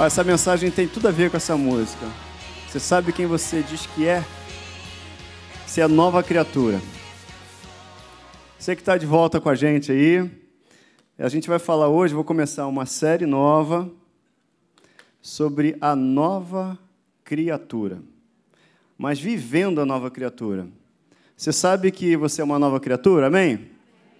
[0.00, 2.06] Olha, essa mensagem tem tudo a ver com essa música.
[2.66, 4.24] Você sabe quem você diz que é?
[5.66, 6.80] Você é nova criatura.
[8.58, 10.26] Você que está de volta com a gente aí,
[11.18, 13.90] a gente vai falar hoje, vou começar uma série nova
[15.20, 16.78] sobre a nova
[17.22, 18.00] criatura.
[18.96, 20.66] Mas vivendo a nova criatura.
[21.36, 23.68] Você sabe que você é uma nova criatura, amém?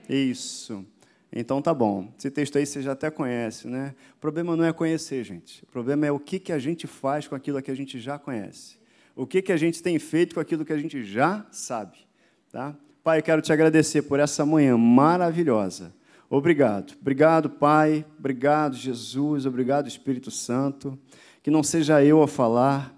[0.07, 0.85] Isso.
[1.33, 2.13] Então tá bom.
[2.19, 3.95] Esse texto aí você já até conhece, né?
[4.17, 5.63] O problema não é conhecer, gente.
[5.63, 8.19] O problema é o que, que a gente faz com aquilo que a gente já
[8.19, 8.79] conhece.
[9.15, 11.99] O que, que a gente tem feito com aquilo que a gente já sabe.
[12.51, 12.75] Tá?
[13.05, 15.95] Pai, quero te agradecer por essa manhã maravilhosa.
[16.29, 16.95] Obrigado.
[17.01, 18.05] Obrigado, Pai.
[18.19, 19.47] Obrigado, Jesus.
[19.47, 20.99] Obrigado, Espírito Santo.
[21.43, 22.95] Que não seja eu a falar,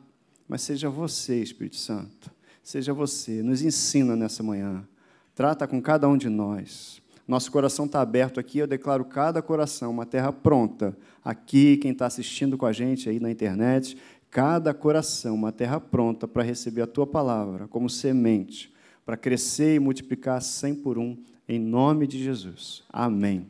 [0.49, 2.31] mas seja você, Espírito Santo.
[2.63, 3.43] Seja você.
[3.43, 4.87] Nos ensina nessa manhã.
[5.35, 7.02] Trata com cada um de nós.
[7.33, 10.95] Nosso coração está aberto aqui, eu declaro cada coração uma terra pronta.
[11.25, 13.97] Aqui, quem está assistindo com a gente aí na internet,
[14.31, 18.71] cada coração uma terra pronta para receber a tua palavra como semente,
[19.03, 21.17] para crescer e multiplicar cem por um,
[21.49, 22.85] em nome de Jesus.
[22.93, 23.47] Amém.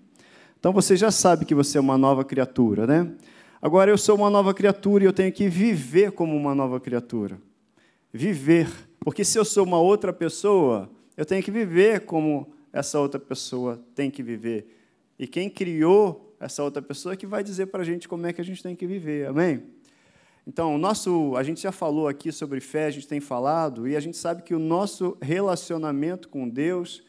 [0.61, 3.11] Então você já sabe que você é uma nova criatura, né?
[3.61, 7.37] Agora eu sou uma nova criatura e eu tenho que viver como uma nova criatura.
[8.13, 8.69] Viver.
[9.01, 13.83] Porque se eu sou uma outra pessoa, eu tenho que viver como essa outra pessoa
[13.95, 14.67] tem que viver.
[15.19, 18.33] E quem criou essa outra pessoa é que vai dizer para a gente como é
[18.33, 19.29] que a gente tem que viver.
[19.29, 19.63] Amém?
[20.45, 24.01] Então, nosso, a gente já falou aqui sobre fé, a gente tem falado, e a
[24.01, 27.05] gente sabe que o nosso relacionamento com Deus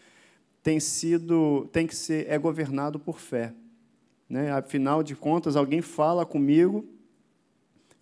[0.62, 3.54] tem sido, tem que ser, é governado por fé.
[4.30, 4.52] Né?
[4.52, 6.88] Afinal de contas, alguém fala comigo,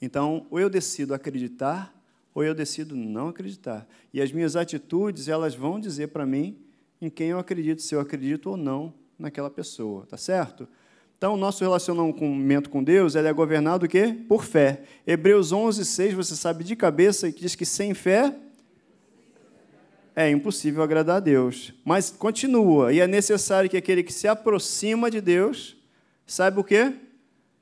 [0.02, 1.96] então, ou eu decido acreditar,
[2.34, 3.88] ou eu decido não acreditar.
[4.14, 6.58] E as minhas atitudes, elas vão dizer para mim
[7.02, 10.68] em quem eu acredito, se eu acredito ou não naquela pessoa, tá certo?
[11.18, 14.16] Então, o nosso relacionamento com Deus ele é governado o quê?
[14.28, 14.84] Por fé.
[15.06, 18.36] Hebreus 11, 6, você sabe de cabeça, que diz que sem fé
[20.16, 21.74] é impossível agradar a Deus.
[21.86, 25.78] Mas continua, e é necessário que aquele que se aproxima de Deus
[26.26, 26.94] saiba o quê?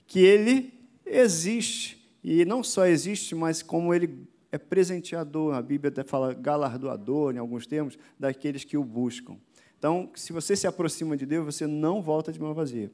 [0.07, 0.73] Que ele
[1.05, 1.97] existe.
[2.23, 7.37] E não só existe, mas como ele é presenteador, a Bíblia até fala galardoador, em
[7.37, 9.37] alguns termos, daqueles que o buscam.
[9.77, 12.91] Então, se você se aproxima de Deus, você não volta de mão vazia.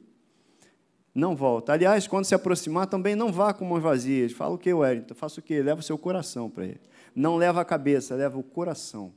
[1.14, 1.72] Não volta.
[1.72, 4.32] Aliás, quando se aproximar, também não vá com mãos vazias.
[4.32, 5.14] Fala o que, Wellington?
[5.14, 5.62] Faça o quê?
[5.62, 6.80] Leva o seu coração para ele.
[7.14, 9.12] Não leva a cabeça, leva o coração.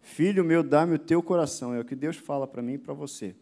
[0.00, 1.74] Filho meu, dá-me o teu coração.
[1.74, 3.36] É o que Deus fala para mim e para você.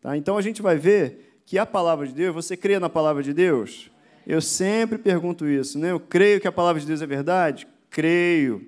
[0.00, 0.16] Tá?
[0.16, 3.34] Então, a gente vai ver que a palavra de Deus, você crê na palavra de
[3.34, 3.90] Deus?
[4.24, 5.90] Eu sempre pergunto isso, né?
[5.90, 7.66] Eu creio que a palavra de Deus é verdade?
[7.90, 8.66] Creio.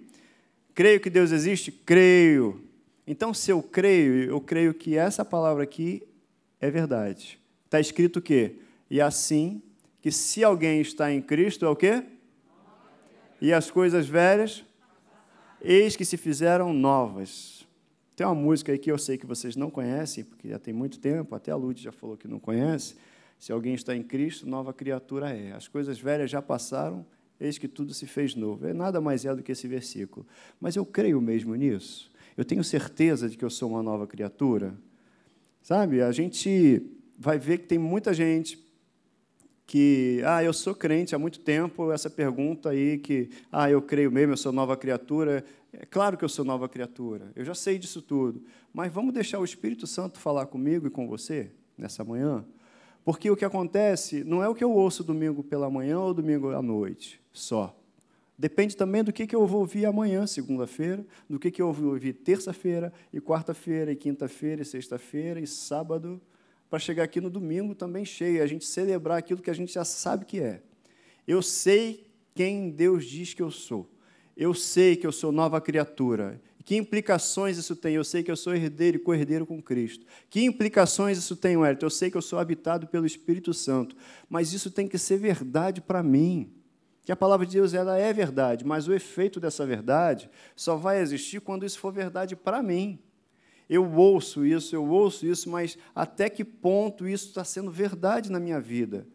[0.74, 1.70] Creio que Deus existe?
[1.70, 2.64] Creio.
[3.06, 6.02] Então, se eu creio, eu creio que essa palavra aqui
[6.60, 7.40] é verdade.
[7.64, 8.56] Está escrito o quê?
[8.88, 9.62] E assim,
[10.00, 12.04] que se alguém está em Cristo, é o quê?
[13.40, 14.64] E as coisas velhas,
[15.60, 17.66] eis que se fizeram novas.
[18.14, 20.98] Tem uma música aí que eu sei que vocês não conhecem, porque já tem muito
[20.98, 22.96] tempo, até a Lute já falou que não conhece.
[23.38, 25.52] Se alguém está em Cristo, nova criatura é.
[25.52, 27.06] As coisas velhas já passaram,
[27.40, 28.66] eis que tudo se fez novo.
[28.66, 30.26] É nada mais é do que esse versículo.
[30.60, 32.10] Mas eu creio mesmo nisso.
[32.36, 34.74] Eu tenho certeza de que eu sou uma nova criatura.
[35.62, 36.82] Sabe, a gente
[37.18, 38.58] vai ver que tem muita gente
[39.66, 44.10] que, ah, eu sou crente há muito tempo, essa pergunta aí que, ah, eu creio
[44.10, 45.44] mesmo, eu sou nova criatura.
[45.72, 48.42] É claro que eu sou nova criatura, eu já sei disso tudo.
[48.72, 52.44] Mas vamos deixar o Espírito Santo falar comigo e com você nessa manhã?
[53.10, 56.50] Porque o que acontece não é o que eu ouço domingo pela manhã ou domingo
[56.50, 57.76] à noite só.
[58.38, 61.90] Depende também do que, que eu vou ouvir amanhã, segunda-feira, do que, que eu vou
[61.90, 66.20] ouvir terça-feira, e quarta-feira, e quinta-feira, e sexta-feira, e sábado,
[66.70, 69.84] para chegar aqui no domingo também cheio, a gente celebrar aquilo que a gente já
[69.84, 70.62] sabe que é.
[71.26, 73.90] Eu sei quem Deus diz que eu sou.
[74.36, 76.40] Eu sei que eu sou nova criatura.
[76.64, 77.94] Que implicações isso tem?
[77.94, 80.04] Eu sei que eu sou herdeiro e co-herdeiro com Cristo.
[80.28, 81.86] Que implicações isso tem, Wellington?
[81.86, 83.96] Eu sei que eu sou habitado pelo Espírito Santo.
[84.28, 86.52] Mas isso tem que ser verdade para mim.
[87.02, 91.00] Que a palavra de Deus ela é verdade, mas o efeito dessa verdade só vai
[91.00, 92.98] existir quando isso for verdade para mim.
[93.68, 98.38] Eu ouço isso, eu ouço isso, mas até que ponto isso está sendo verdade na
[98.38, 99.06] minha vida?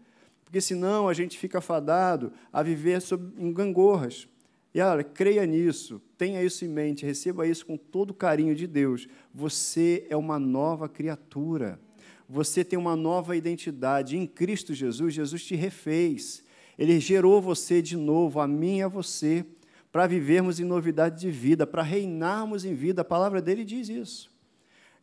[0.44, 4.28] Porque senão a gente fica fadado a viver sob, em gangorras.
[4.76, 8.68] E olha, creia nisso, tenha isso em mente, receba isso com todo o carinho de
[8.68, 9.08] Deus.
[9.34, 11.80] Você é uma nova criatura.
[12.28, 14.18] Você tem uma nova identidade.
[14.18, 16.44] Em Cristo Jesus, Jesus te refez.
[16.78, 19.46] Ele gerou você de novo, a mim e a você,
[19.94, 23.02] para vivermos em novidade de vida, para reinarmos em vida.
[23.02, 24.30] A palavra dele diz isso.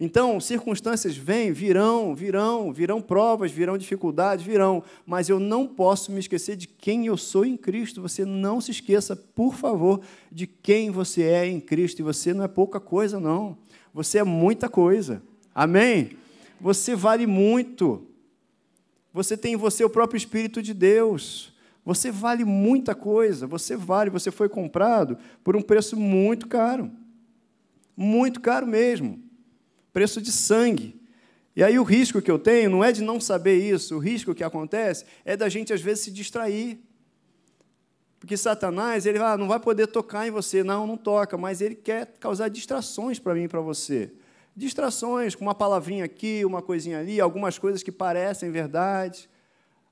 [0.05, 6.19] Então, circunstâncias vêm, virão, virão, virão provas, virão dificuldades, virão, mas eu não posso me
[6.19, 8.03] esquecer de quem eu sou em Cristo.
[8.03, 12.01] Você não se esqueça, por favor, de quem você é em Cristo.
[12.01, 13.57] E você não é pouca coisa, não.
[13.95, 15.23] Você é muita coisa.
[15.55, 16.17] Amém?
[16.61, 18.05] Você vale muito.
[19.15, 21.53] Você tem em você o próprio Espírito de Deus.
[21.85, 23.47] Você vale muita coisa.
[23.47, 26.91] Você vale, você foi comprado por um preço muito caro.
[27.97, 29.31] Muito caro mesmo
[29.93, 31.01] preço de sangue.
[31.55, 34.35] E aí o risco que eu tenho não é de não saber isso, o risco
[34.35, 36.81] que acontece é da gente às vezes se distrair.
[38.19, 41.75] Porque Satanás, ele ah, não vai poder tocar em você, não, não toca, mas ele
[41.75, 44.13] quer causar distrações para mim e para você.
[44.55, 49.29] Distrações, com uma palavrinha aqui, uma coisinha ali, algumas coisas que parecem verdade.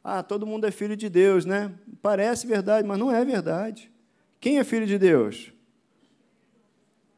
[0.02, 1.73] Ah, todo mundo é filho de Deus, né?
[2.00, 3.91] Parece verdade, mas não é verdade.
[4.38, 5.52] Quem é filho de Deus?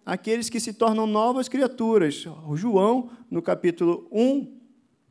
[0.04, 2.26] Aqueles que se tornam novas criaturas.
[2.54, 4.60] João, no capítulo 1,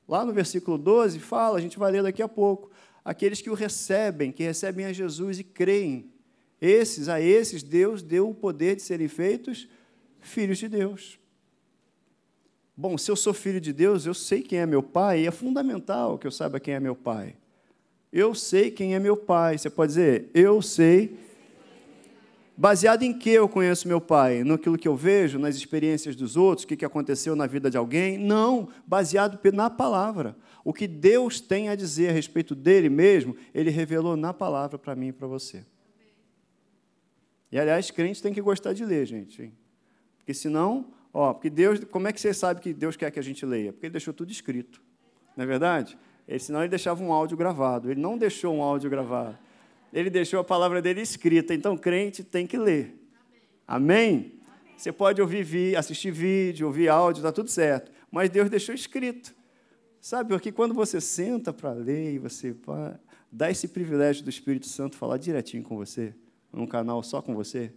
[0.07, 2.69] lá no versículo 12, fala, a gente vai ler daqui a pouco,
[3.03, 6.11] aqueles que o recebem, que recebem a Jesus e creem.
[6.59, 9.67] Esses, a esses, Deus deu o poder de serem feitos
[10.19, 11.19] filhos de Deus.
[12.77, 15.31] Bom, se eu sou filho de Deus, eu sei quem é meu pai, e é
[15.31, 17.35] fundamental que eu saiba quem é meu pai.
[18.11, 19.57] Eu sei quem é meu pai.
[19.57, 21.17] Você pode dizer, eu sei
[22.61, 24.43] Baseado em que eu conheço meu pai?
[24.43, 28.19] Naquilo que eu vejo, nas experiências dos outros, o que aconteceu na vida de alguém?
[28.19, 30.37] Não, baseado na palavra.
[30.63, 34.95] O que Deus tem a dizer a respeito dele mesmo, ele revelou na palavra para
[34.95, 35.65] mim e para você.
[37.51, 39.51] E aliás, crentes têm que gostar de ler, gente.
[40.19, 43.23] Porque senão, ó, porque Deus, como é que você sabe que Deus quer que a
[43.23, 43.73] gente leia?
[43.73, 44.79] Porque ele deixou tudo escrito.
[45.35, 45.97] Não é verdade?
[46.27, 47.89] Ele, senão ele deixava um áudio gravado.
[47.89, 49.35] Ele não deixou um áudio gravado
[49.93, 51.53] ele deixou a palavra dele escrita.
[51.53, 52.97] Então, crente tem que ler.
[53.67, 54.07] Amém?
[54.07, 54.41] Amém?
[54.77, 57.91] Você pode ouvir, assistir vídeo, ouvir áudio, está tudo certo.
[58.09, 59.33] Mas Deus deixou escrito.
[59.99, 62.55] Sabe, porque quando você senta para ler e você
[63.31, 66.15] dá esse privilégio do Espírito Santo falar direitinho com você,
[66.51, 67.71] num canal só com você,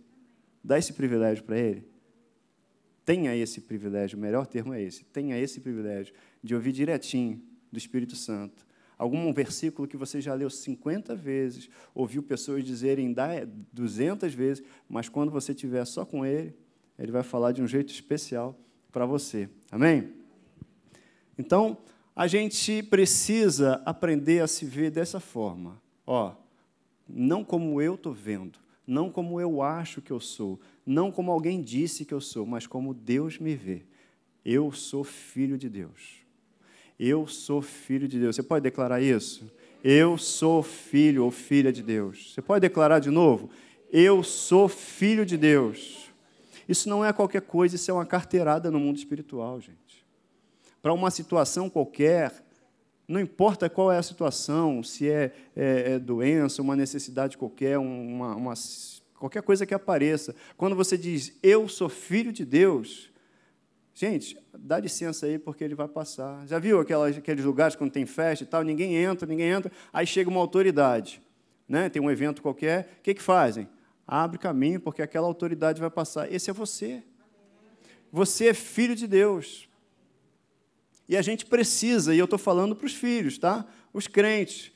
[0.63, 1.87] dá esse privilégio para ele.
[3.05, 5.05] Tenha esse privilégio, o melhor termo é esse.
[5.05, 8.65] Tenha esse privilégio de ouvir direitinho do Espírito Santo
[8.99, 13.15] algum versículo que você já leu 50 vezes, ouviu pessoas dizerem
[13.73, 16.55] 200 vezes, mas quando você estiver só com ele,
[16.99, 18.59] ele vai falar de um jeito especial
[18.93, 19.49] para você.
[19.71, 20.13] Amém?
[21.37, 21.77] Então,
[22.15, 25.83] a gente precisa aprender a se ver dessa forma.
[26.07, 26.35] Ó,
[27.09, 31.61] não como eu estou vendo, não como eu acho que eu sou, não como alguém
[31.61, 33.83] disse que eu sou, mas como Deus me vê.
[34.45, 36.24] Eu sou filho de Deus.
[36.99, 38.37] Eu sou filho de Deus.
[38.37, 39.51] Você pode declarar isso?
[39.83, 42.33] Eu sou filho ou filha de Deus.
[42.33, 43.51] Você pode declarar de novo?
[43.93, 46.11] Eu sou filho de Deus.
[46.69, 50.05] Isso não é qualquer coisa, isso é uma carteirada no mundo espiritual, gente.
[50.81, 52.33] Para uma situação qualquer,
[53.07, 58.35] não importa qual é a situação, se é, é, é doença, uma necessidade qualquer, uma,
[58.35, 58.55] uma,
[59.19, 63.11] qualquer coisa que apareça, quando você diz eu sou filho de Deus,
[63.95, 66.45] Gente, dá licença aí porque ele vai passar.
[66.49, 70.05] Já viu aquelas, aqueles lugares quando tem festa e tal, ninguém entra, ninguém entra, aí
[70.05, 71.23] chega uma autoridade,
[71.69, 71.89] né?
[71.89, 73.69] tem um evento qualquer, o que, que fazem?
[74.07, 76.31] Abre caminho porque aquela autoridade vai passar.
[76.31, 77.05] Esse é você.
[78.11, 79.69] Você é filho de Deus.
[81.09, 83.67] E a gente precisa, e eu estou falando para os filhos, tá?
[83.93, 84.73] Os crentes,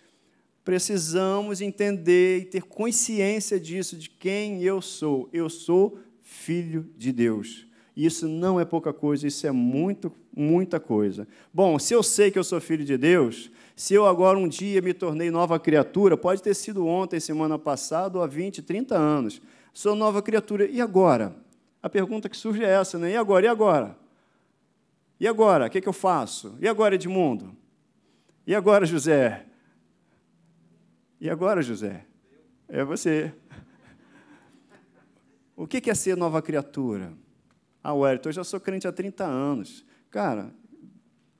[0.64, 5.28] precisamos entender e ter consciência disso, de quem eu sou.
[5.32, 7.67] Eu sou filho de Deus.
[7.98, 11.26] Isso não é pouca coisa, isso é muito, muita coisa.
[11.52, 14.80] Bom, se eu sei que eu sou filho de Deus, se eu agora um dia
[14.80, 19.42] me tornei nova criatura, pode ter sido ontem, semana passada, ou há 20, 30 anos,
[19.74, 20.68] sou nova criatura.
[20.68, 21.34] E agora?
[21.82, 23.10] A pergunta que surge é essa, né?
[23.10, 23.46] E agora?
[23.46, 23.98] E agora?
[25.18, 25.66] E agora?
[25.66, 26.56] O que, é que eu faço?
[26.60, 27.50] E agora, Edmundo?
[28.46, 29.44] E agora, José?
[31.20, 32.04] E agora, José?
[32.68, 33.34] É você.
[35.56, 37.12] O que é ser nova criatura?
[37.82, 39.84] Ah, Wellington, eu já sou crente há 30 anos.
[40.10, 40.52] Cara,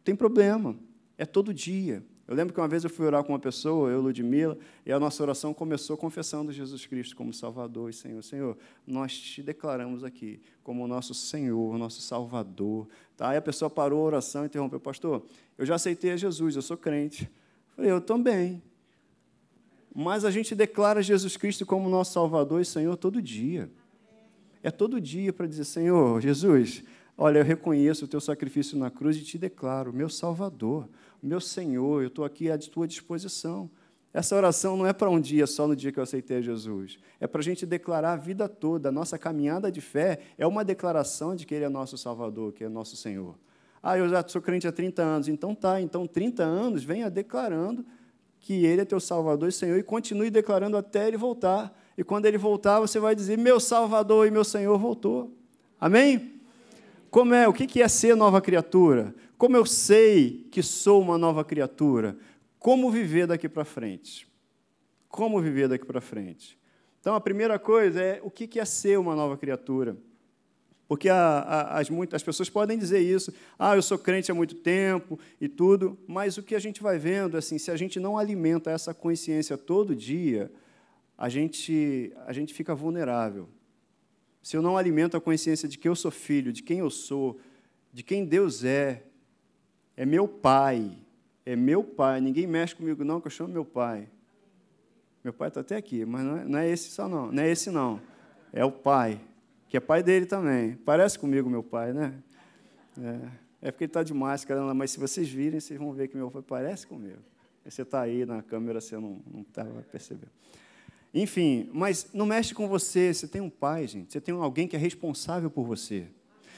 [0.05, 0.77] tem problema.
[1.17, 2.03] É todo dia.
[2.29, 5.01] Eu lembro que uma vez eu fui orar com uma pessoa, eu, Ludmila, e a
[5.01, 8.23] nossa oração começou confessando Jesus Cristo como Salvador e Senhor.
[8.23, 12.87] Senhor, nós te declaramos aqui como nosso Senhor, nosso Salvador.
[13.17, 13.31] Tá?
[13.31, 15.25] Aí a pessoa parou a oração e interrompeu, pastor,
[15.57, 17.25] eu já aceitei a Jesus, eu sou crente.
[17.25, 18.63] Eu falei, eu também.
[19.95, 23.71] Mas a gente declara Jesus Cristo como nosso Salvador e Senhor todo dia.
[24.63, 26.83] É todo dia para dizer: Senhor, Jesus,
[27.17, 30.89] olha, eu reconheço o teu sacrifício na cruz e te declaro, meu Salvador,
[31.23, 33.71] meu Senhor, eu estou aqui à tua disposição.
[34.13, 36.99] Essa oração não é para um dia só no dia que eu aceitei Jesus.
[37.21, 38.89] É para a gente declarar a vida toda.
[38.89, 42.65] A nossa caminhada de fé é uma declaração de que Ele é nosso Salvador, que
[42.65, 43.37] é nosso Senhor.
[43.83, 45.29] Ah, eu já sou crente há 30 anos.
[45.29, 47.85] Então tá, então 30 anos, venha declarando
[48.41, 51.77] que Ele é teu Salvador e Senhor e continue declarando até Ele voltar.
[51.99, 55.37] E quando Ele voltar, você vai dizer: Meu Salvador e meu Senhor voltou.
[55.81, 56.41] Amém?
[57.11, 57.49] Como é?
[57.49, 59.13] O que é ser nova criatura?
[59.37, 62.17] Como eu sei que sou uma nova criatura?
[62.57, 64.29] Como viver daqui para frente?
[65.09, 66.57] Como viver daqui para frente?
[67.01, 69.97] Então, a primeira coisa é o que é ser uma nova criatura.
[70.87, 74.35] Porque a, a, as, muitas, as pessoas podem dizer isso, ah, eu sou crente há
[74.35, 77.99] muito tempo e tudo, mas o que a gente vai vendo, assim, se a gente
[77.99, 80.51] não alimenta essa consciência todo dia,
[81.19, 83.49] a gente, a gente fica vulnerável.
[84.43, 87.39] Se eu não alimento a consciência de que eu sou filho, de quem eu sou,
[87.93, 89.03] de quem Deus é,
[89.97, 90.97] é meu pai,
[91.45, 94.09] é meu pai, ninguém mexe comigo não, que eu chamo meu pai.
[95.25, 97.51] Meu pai está até aqui, mas não é, não é esse só não, não é
[97.51, 98.01] esse não,
[98.53, 99.21] é o pai
[99.69, 100.77] que é pai dele também.
[100.77, 102.15] Parece comigo, meu pai, né?
[102.99, 106.17] É, é porque ele está de máscara, mas se vocês virem, vocês vão ver que
[106.17, 107.19] meu pai parece comigo.
[107.65, 110.29] Você está aí na câmera, você não está vai perceber.
[111.13, 113.13] Enfim, mas não mexe com você.
[113.13, 114.13] Você tem um pai, gente.
[114.13, 116.07] Você tem alguém que é responsável por você.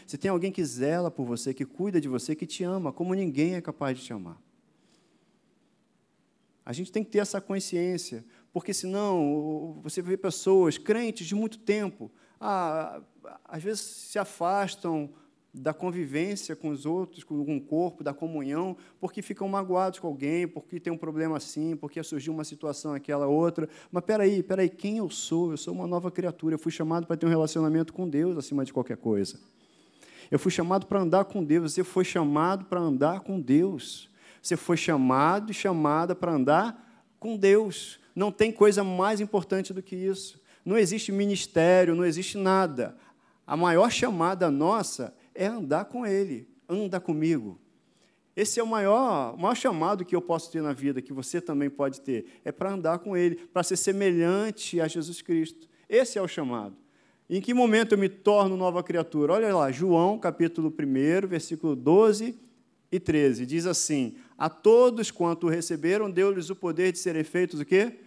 [0.07, 3.15] Você tem alguém que zela por você, que cuida de você, que te ama, como
[3.15, 4.41] ninguém é capaz de te amar.
[6.67, 11.59] A gente tem que ter essa consciência, porque senão você vê pessoas crentes de muito
[11.59, 13.01] tempo, ah,
[13.45, 15.13] às vezes se afastam
[15.53, 20.47] da convivência com os outros, com o corpo, da comunhão, porque ficam magoados com alguém,
[20.47, 23.69] porque tem um problema assim, porque surgiu uma situação aquela outra.
[23.91, 25.51] Mas peraí, peraí, quem eu sou?
[25.51, 26.55] Eu sou uma nova criatura.
[26.55, 29.41] Eu fui chamado para ter um relacionamento com Deus acima de qualquer coisa.
[30.31, 31.73] Eu fui chamado para andar com Deus.
[31.73, 34.09] Você foi chamado para andar com Deus.
[34.41, 37.99] Você foi chamado e chamada para andar com Deus.
[38.15, 40.41] Não tem coisa mais importante do que isso.
[40.65, 42.97] Não existe ministério, não existe nada.
[43.47, 47.59] A maior chamada nossa é andar com Ele, anda comigo.
[48.37, 51.41] Esse é o maior, o maior chamado que eu posso ter na vida, que você
[51.41, 55.69] também pode ter, é para andar com Ele, para ser semelhante a Jesus Cristo.
[55.89, 56.77] Esse é o chamado.
[57.29, 59.35] Em que momento eu me torno nova criatura?
[59.35, 62.37] Olha lá, João, capítulo 1, versículo 12
[62.91, 67.65] e 13, diz assim: A todos quanto receberam, deu-lhes o poder de serem feitos o
[67.65, 67.99] quê?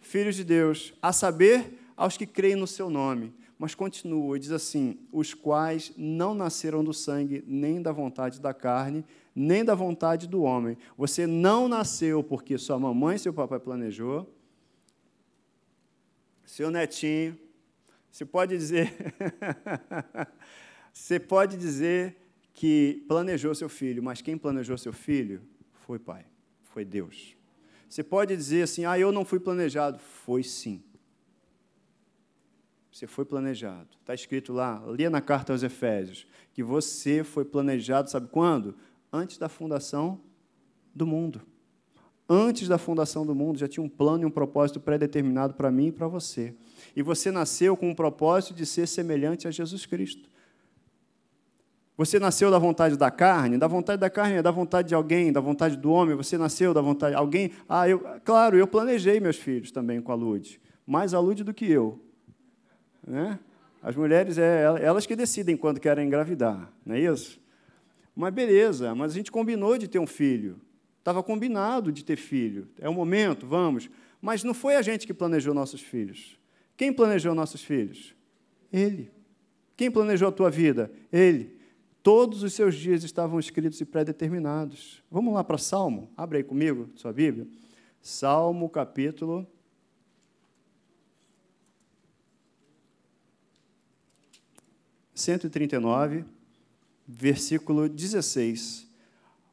[0.00, 3.32] Filhos de Deus, a saber, aos que creem no seu nome.
[3.58, 8.52] Mas continua, e diz assim: os quais não nasceram do sangue, nem da vontade da
[8.52, 10.76] carne, nem da vontade do homem.
[10.96, 14.32] Você não nasceu porque sua mamãe e seu papai planejou.
[16.44, 17.36] Seu netinho,
[18.10, 18.94] você pode dizer,
[20.92, 22.16] você pode dizer
[22.54, 25.42] que planejou seu filho, mas quem planejou seu filho
[25.86, 26.24] foi pai,
[26.62, 27.36] foi Deus.
[27.88, 29.98] Você pode dizer assim, ah, eu não fui planejado.
[29.98, 30.82] Foi sim.
[32.96, 33.88] Você foi planejado.
[34.00, 38.74] Está escrito lá, lia na carta aos Efésios, que você foi planejado, sabe quando?
[39.12, 40.18] Antes da fundação
[40.94, 41.42] do mundo.
[42.26, 45.88] Antes da fundação do mundo, já tinha um plano e um propósito pré-determinado para mim
[45.88, 46.54] e para você.
[46.96, 50.30] E você nasceu com o propósito de ser semelhante a Jesus Cristo.
[51.98, 55.30] Você nasceu da vontade da carne, da vontade da carne é da vontade de alguém,
[55.30, 56.16] da vontade do homem.
[56.16, 57.50] Você nasceu da vontade de alguém.
[57.68, 61.52] Ah, eu, claro, eu planejei meus filhos também com a Lude, mais a Lude do
[61.52, 62.05] que eu.
[63.06, 63.38] Né?
[63.82, 67.40] As mulheres, é elas que decidem quando querem engravidar, não é isso?
[68.16, 70.60] Mas beleza, mas a gente combinou de ter um filho.
[70.98, 72.66] Estava combinado de ter filho.
[72.80, 73.88] É o momento, vamos.
[74.20, 76.36] Mas não foi a gente que planejou nossos filhos.
[76.76, 78.14] Quem planejou nossos filhos?
[78.72, 79.10] Ele.
[79.76, 80.90] Quem planejou a tua vida?
[81.12, 81.54] Ele.
[82.02, 85.02] Todos os seus dias estavam escritos e pré-determinados.
[85.10, 86.10] Vamos lá para Salmo?
[86.16, 87.46] Abre aí comigo, sua Bíblia.
[88.00, 89.46] Salmo, capítulo
[95.16, 96.26] 139,
[97.08, 98.86] versículo 16.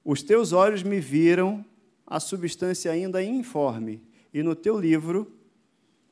[0.04, 1.66] Os teus olhos me viram
[2.06, 4.04] a substância ainda informe,
[4.34, 5.32] e no teu livro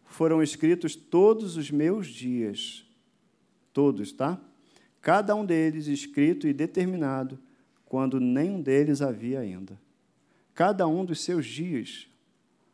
[0.05, 2.86] foram escritos todos os meus dias.
[3.74, 4.39] Todos, tá?
[5.01, 7.38] Cada um deles escrito e determinado,
[7.86, 9.77] quando nenhum deles havia ainda.
[10.53, 12.08] Cada um dos seus dias.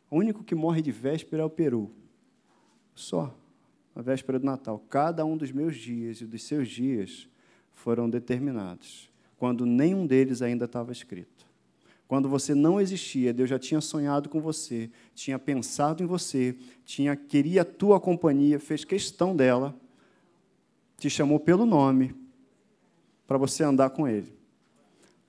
[0.08, 1.90] O único que morre de véspera é o peru.
[2.94, 3.36] Só
[3.98, 4.78] a véspera do Natal.
[4.88, 7.28] Cada um dos meus dias e dos seus dias
[7.74, 11.44] foram determinados, quando nenhum deles ainda estava escrito.
[12.06, 17.16] Quando você não existia, Deus já tinha sonhado com você, tinha pensado em você, tinha
[17.16, 19.74] queria a tua companhia, fez questão dela,
[20.96, 22.14] te chamou pelo nome
[23.26, 24.32] para você andar com ele.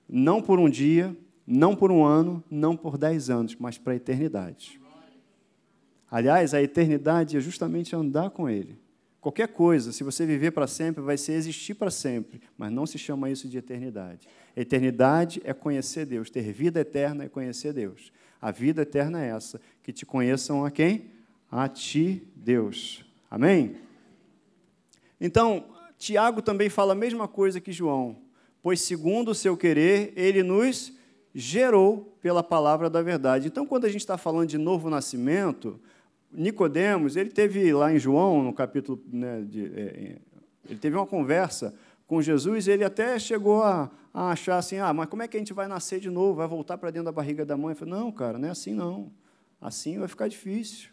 [0.08, 3.96] Não por um dia, não por um ano, não por dez anos, mas para a
[3.96, 4.80] eternidade.
[6.10, 8.76] Aliás, a eternidade é justamente andar com Ele,
[9.20, 12.96] Qualquer coisa, se você viver para sempre, vai ser existir para sempre, mas não se
[12.96, 14.26] chama isso de eternidade.
[14.56, 18.10] Eternidade é conhecer Deus, ter vida eterna é conhecer Deus.
[18.40, 21.10] A vida eterna é essa, que te conheçam a quem?
[21.50, 23.04] A ti, Deus.
[23.30, 23.76] Amém?
[25.20, 25.66] Então,
[25.98, 28.16] Tiago também fala a mesma coisa que João,
[28.62, 30.94] pois segundo o seu querer, ele nos
[31.34, 33.48] gerou pela palavra da verdade.
[33.48, 35.78] Então, quando a gente está falando de novo nascimento,
[36.32, 40.18] Nicodemos, ele teve lá em João, no capítulo, né, de, é,
[40.68, 41.74] ele teve uma conversa
[42.06, 45.40] com Jesus, ele até chegou a, a, achar assim, ah, mas como é que a
[45.40, 46.34] gente vai nascer de novo?
[46.34, 47.76] Vai voltar para dentro da barriga da mãe?
[47.80, 49.12] Eu não, cara, não é assim não.
[49.60, 50.90] Assim vai ficar difícil.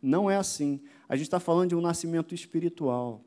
[0.00, 0.80] Não é assim.
[1.08, 3.24] A gente está falando de um nascimento espiritual.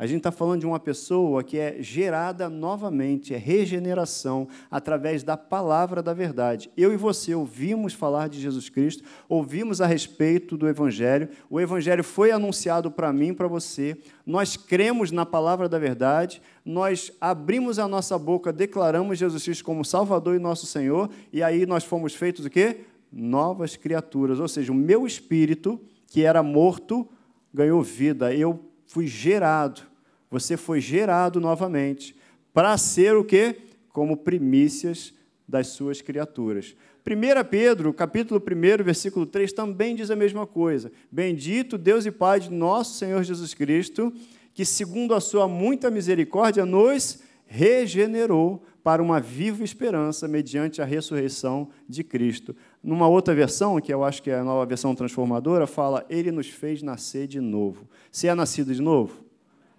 [0.00, 5.36] A gente está falando de uma pessoa que é gerada novamente, é regeneração, através da
[5.36, 6.70] palavra da verdade.
[6.74, 12.02] Eu e você ouvimos falar de Jesus Cristo, ouvimos a respeito do Evangelho, o Evangelho
[12.02, 17.86] foi anunciado para mim, para você, nós cremos na palavra da verdade, nós abrimos a
[17.86, 22.46] nossa boca, declaramos Jesus Cristo como Salvador e nosso Senhor, e aí nós fomos feitos
[22.46, 22.84] o quê?
[23.12, 27.06] Novas criaturas, ou seja, o meu espírito, que era morto,
[27.52, 29.89] ganhou vida, eu fui gerado
[30.30, 32.14] você foi gerado novamente
[32.52, 33.56] para ser o quê?
[33.88, 35.12] Como primícias
[35.46, 36.76] das suas criaturas.
[37.04, 40.92] 1 Pedro, capítulo 1, versículo 3, também diz a mesma coisa.
[41.10, 44.12] Bendito Deus e Pai de nosso Senhor Jesus Cristo,
[44.54, 51.70] que, segundo a sua muita misericórdia, nos regenerou para uma viva esperança mediante a ressurreição
[51.88, 52.54] de Cristo.
[52.82, 56.48] Numa outra versão, que eu acho que é a nova versão transformadora, fala: Ele nos
[56.48, 57.88] fez nascer de novo.
[58.12, 59.29] Se é nascido de novo?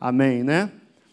[0.02, 0.72] Amém, né?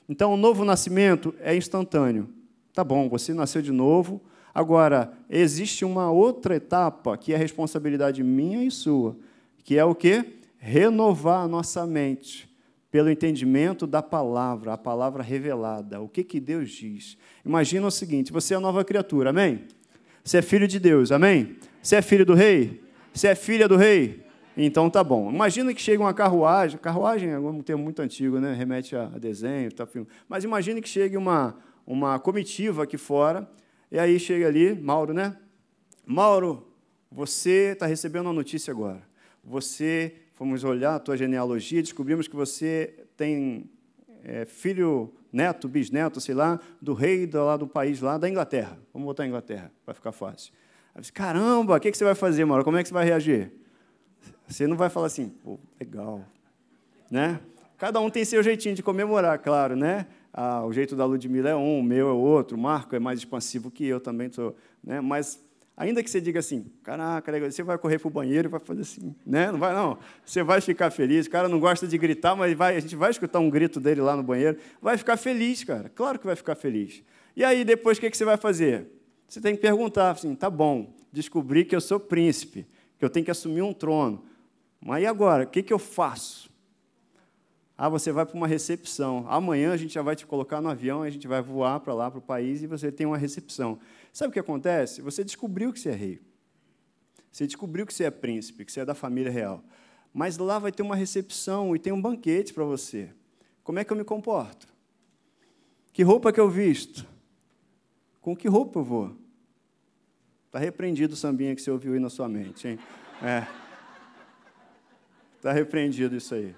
[0.09, 2.27] Então, o novo nascimento é instantâneo.
[2.73, 4.19] Tá bom, você nasceu de novo.
[4.55, 9.15] Agora, existe uma outra etapa que é responsabilidade minha e sua,
[9.63, 10.25] que é o quê?
[10.57, 12.49] Renovar a nossa mente
[12.91, 17.19] pelo entendimento da palavra, a palavra revelada, o que, que Deus diz.
[17.45, 19.65] Imagina o seguinte: você é nova criatura, amém?
[20.25, 21.57] Você é filho de Deus, amém?
[21.83, 22.83] Você é filho do rei?
[23.13, 24.25] Você é filha do rei?
[24.61, 25.31] Então tá bom.
[25.31, 28.53] Imagina que chega uma carruagem, carruagem é um termo muito antigo, né?
[28.55, 30.09] remete a desenho, tá, filme.
[30.29, 33.49] mas imagine que chegue uma, uma comitiva aqui fora,
[33.89, 35.37] e aí chega ali, Mauro, né?
[36.05, 36.67] Mauro,
[37.09, 39.01] você está recebendo uma notícia agora.
[39.45, 43.71] Você, fomos olhar a tua genealogia, descobrimos que você tem
[44.25, 48.77] é, filho, neto, bisneto, sei lá, do rei do, lá do país, lá da Inglaterra.
[48.93, 50.53] Vamos botar a Inglaterra, para ficar fácil.
[50.97, 52.65] Aí, Caramba, o que, que você vai fazer, Mauro?
[52.65, 53.53] Como é que você vai reagir?
[54.49, 56.25] Você não vai falar assim, pô, legal.
[57.11, 57.39] Né?
[57.77, 60.07] Cada um tem seu jeitinho de comemorar, claro, né?
[60.33, 63.19] Ah, o jeito da Ludmilla é um, o meu é outro, o Marco é mais
[63.19, 65.01] expansivo que eu também sou, né?
[65.01, 65.39] Mas
[65.77, 68.83] ainda que você diga assim, caraca, você vai correr para o banheiro e vai fazer
[68.83, 69.53] assim, né?
[69.53, 69.99] Não vai não.
[70.25, 71.27] Você vai ficar feliz.
[71.27, 74.01] O cara não gosta de gritar, mas vai, a gente vai escutar um grito dele
[74.01, 75.89] lá no banheiro, vai ficar feliz, cara.
[75.89, 77.03] Claro que vai ficar feliz.
[77.37, 78.87] E aí depois o que, que você vai fazer?
[79.29, 82.67] Você tem que perguntar assim, tá bom, descobri que eu sou príncipe,
[82.99, 84.25] que eu tenho que assumir um trono.
[84.81, 85.45] Mas e agora?
[85.45, 86.49] O que, que eu faço?
[87.77, 89.25] Ah, você vai para uma recepção.
[89.29, 92.11] Amanhã a gente já vai te colocar no avião, a gente vai voar para lá,
[92.11, 93.79] para o país, e você tem uma recepção.
[94.13, 95.01] Sabe o que acontece?
[95.01, 96.21] Você descobriu que você é rei.
[97.31, 99.63] Você descobriu que você é príncipe, que você é da família real.
[100.13, 103.11] Mas lá vai ter uma recepção e tem um banquete para você.
[103.63, 104.67] Como é que eu me comporto?
[105.93, 107.07] Que roupa que eu visto?
[108.21, 109.17] Com que roupa eu vou?
[110.47, 112.79] Está repreendido o sambinha que você ouviu aí na sua mente, hein?
[113.23, 113.68] É.
[115.39, 116.55] Está repreendido isso aí.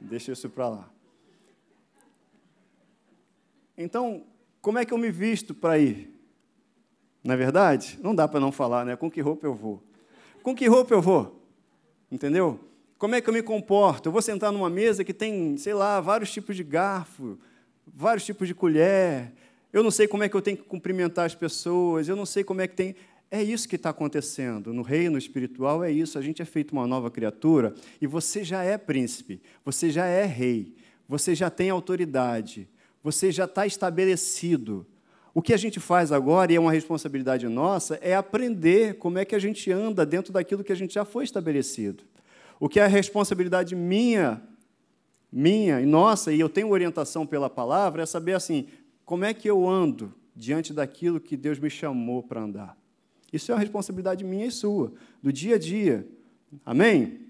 [0.00, 0.90] Deixa isso para lá.
[3.78, 4.24] Então,
[4.60, 6.12] como é que eu me visto para ir?
[7.22, 8.96] Na é verdade, não dá para não falar, né?
[8.96, 9.80] Com que roupa eu vou?
[10.42, 11.40] Com que roupa eu vou?
[12.10, 12.58] Entendeu?
[12.98, 14.08] Como é que eu me comporto?
[14.08, 17.38] Eu vou sentar numa mesa que tem, sei lá, vários tipos de garfo,
[17.86, 19.32] vários tipos de colher.
[19.72, 22.42] Eu não sei como é que eu tenho que cumprimentar as pessoas, eu não sei
[22.42, 22.96] como é que tem.
[23.30, 24.72] É isso que está acontecendo.
[24.74, 26.18] No reino espiritual é isso.
[26.18, 30.24] A gente é feito uma nova criatura e você já é príncipe, você já é
[30.24, 30.74] rei,
[31.08, 32.68] você já tem autoridade,
[33.02, 34.84] você já está estabelecido.
[35.32, 39.24] O que a gente faz agora, e é uma responsabilidade nossa, é aprender como é
[39.24, 42.02] que a gente anda dentro daquilo que a gente já foi estabelecido.
[42.58, 44.42] O que é a responsabilidade minha,
[45.32, 48.66] minha e nossa, e eu tenho orientação pela palavra, é saber assim,
[49.04, 52.79] como é que eu ando diante daquilo que Deus me chamou para andar.
[53.32, 56.06] Isso é uma responsabilidade minha e sua, do dia a dia.
[56.64, 57.20] Amém?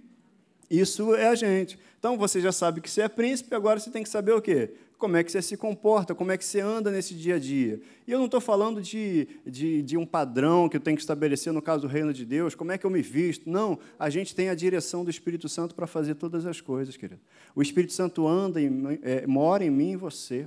[0.70, 1.78] Isso é a gente.
[1.98, 4.72] Então você já sabe que você é príncipe, agora você tem que saber o quê?
[4.96, 7.80] Como é que você se comporta, como é que você anda nesse dia a dia.
[8.06, 11.52] E eu não estou falando de, de, de, um padrão que eu tenho que estabelecer
[11.52, 13.48] no caso do reino de Deus, como é que eu me visto.
[13.48, 17.20] Não, a gente tem a direção do Espírito Santo para fazer todas as coisas, querido.
[17.54, 20.46] O Espírito Santo anda, em, é, mora em mim e você,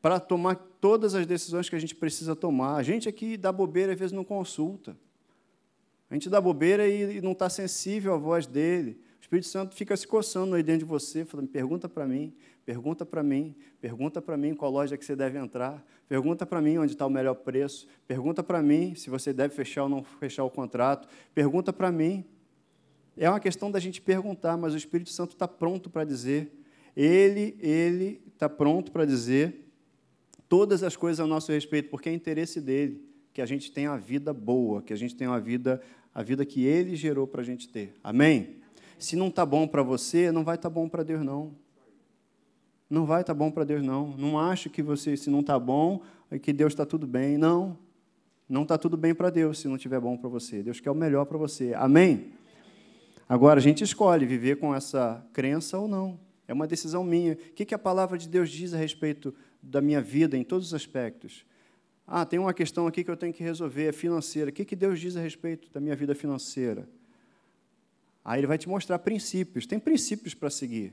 [0.00, 2.76] para tomar todas as decisões que a gente precisa tomar.
[2.76, 4.96] A gente aqui dá bobeira, às vezes não consulta.
[6.10, 8.98] A gente dá bobeira e, não está sensível à voz dele.
[9.20, 13.06] O Espírito Santo fica se coçando aí dentro de você, falando: pergunta para mim, pergunta
[13.06, 16.94] para mim, pergunta para mim qual loja que você deve entrar, pergunta para mim onde
[16.94, 20.50] está o melhor preço, pergunta para mim se você deve fechar ou não fechar o
[20.50, 22.24] contrato, pergunta para mim.
[23.16, 26.50] É uma questão da gente perguntar, mas o Espírito Santo está pronto para dizer.
[26.96, 29.69] Ele, ele está pronto para dizer
[30.50, 33.98] todas as coisas a nosso respeito, porque é interesse dele que a gente tenha uma
[33.98, 35.80] vida boa, que a gente tenha uma vida,
[36.12, 37.94] a vida que ele gerou para a gente ter.
[38.02, 38.56] Amém?
[38.98, 41.54] Se não está bom para você, não vai estar tá bom para Deus, não.
[42.90, 44.08] Não vai estar tá bom para Deus, não.
[44.16, 47.38] Não acho que você, se não está bom, é que Deus está tudo bem.
[47.38, 47.78] Não.
[48.48, 50.64] Não está tudo bem para Deus se não estiver bom para você.
[50.64, 51.72] Deus quer o melhor para você.
[51.74, 52.32] Amém?
[53.28, 56.18] Agora, a gente escolhe viver com essa crença ou não.
[56.48, 57.34] É uma decisão minha.
[57.34, 59.32] O que a palavra de Deus diz a respeito
[59.62, 61.44] da minha vida em todos os aspectos?
[62.06, 64.50] Ah, tem uma questão aqui que eu tenho que resolver, é financeira.
[64.50, 66.88] O que Deus diz a respeito da minha vida financeira?
[68.24, 69.66] Aí ele vai te mostrar princípios.
[69.66, 70.92] Tem princípios para seguir.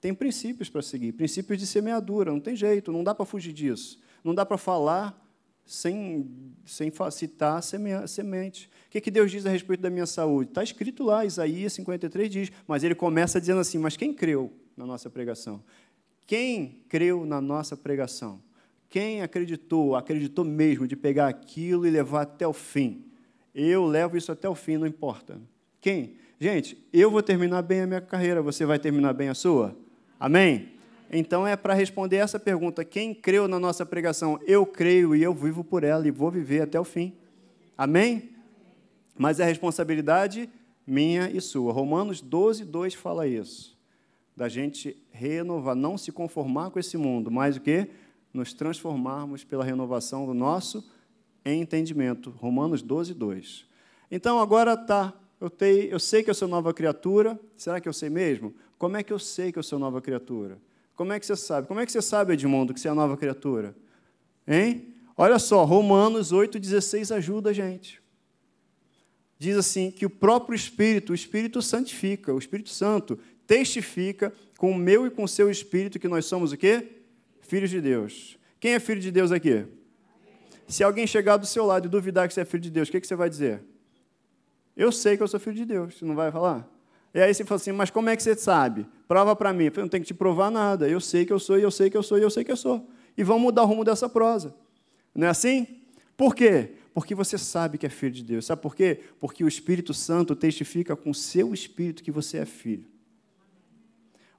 [0.00, 1.12] Tem princípios para seguir.
[1.12, 2.30] Princípios de semeadura.
[2.30, 3.98] Não tem jeito, não dá para fugir disso.
[4.22, 5.20] Não dá para falar
[5.64, 6.30] sem,
[6.64, 8.70] sem citar semente.
[8.86, 10.50] O que, que Deus diz a respeito da minha saúde?
[10.50, 12.52] Está escrito lá, Isaías 53 diz.
[12.66, 15.62] Mas ele começa dizendo assim: Mas quem creu na nossa pregação?
[16.26, 18.40] Quem creu na nossa pregação?
[18.88, 23.04] Quem acreditou, acreditou mesmo de pegar aquilo e levar até o fim?
[23.54, 25.40] Eu levo isso até o fim, não importa.
[25.80, 26.14] Quem?
[26.40, 29.76] Gente, eu vou terminar bem a minha carreira, você vai terminar bem a sua?
[30.18, 30.74] Amém?
[31.10, 34.38] Então é para responder essa pergunta: quem creu na nossa pregação?
[34.46, 37.12] Eu creio e eu vivo por ela e vou viver até o fim.
[37.76, 38.30] Amém?
[39.16, 40.48] Mas é responsabilidade
[40.86, 41.72] minha e sua.
[41.72, 43.73] Romanos 12, 2 fala isso.
[44.36, 47.88] Da gente renovar, não se conformar com esse mundo, mas o que?
[48.32, 50.90] Nos transformarmos pela renovação do nosso
[51.44, 52.30] entendimento.
[52.30, 53.66] Romanos 12, 2.
[54.10, 57.38] Então agora está eu, tenho, eu sei que eu sou nova criatura.
[57.56, 58.54] Será que eu sei mesmo?
[58.78, 60.58] Como é que eu sei que eu sou nova criatura?
[60.94, 61.66] Como é que você sabe?
[61.66, 63.76] Como é que você sabe, Edmundo, que você é nova criatura?
[64.46, 64.94] Hein?
[65.16, 68.02] Olha só, Romanos 8,16 ajuda a gente.
[69.38, 74.76] Diz assim: que o próprio Espírito, o Espírito santifica, o Espírito Santo testifica com o
[74.76, 76.88] meu e com o seu Espírito que nós somos o quê?
[77.40, 78.38] Filhos de Deus.
[78.58, 79.66] Quem é filho de Deus aqui?
[80.66, 82.92] Se alguém chegar do seu lado e duvidar que você é filho de Deus, o
[82.92, 83.62] que você vai dizer?
[84.76, 86.68] Eu sei que eu sou filho de Deus, você não vai falar?
[87.14, 88.86] E aí você fala assim, mas como é que você sabe?
[89.06, 89.66] Prova para mim.
[89.66, 90.88] Eu não tenho que te provar nada.
[90.88, 92.88] Eu sei que eu sou, eu sei que eu sou, eu sei que eu sou.
[93.16, 94.52] E vamos mudar o rumo dessa prosa.
[95.14, 95.82] Não é assim?
[96.16, 96.72] Por quê?
[96.92, 98.46] Porque você sabe que é filho de Deus.
[98.46, 99.00] Sabe por quê?
[99.20, 102.86] Porque o Espírito Santo testifica com o seu espírito que você é filho.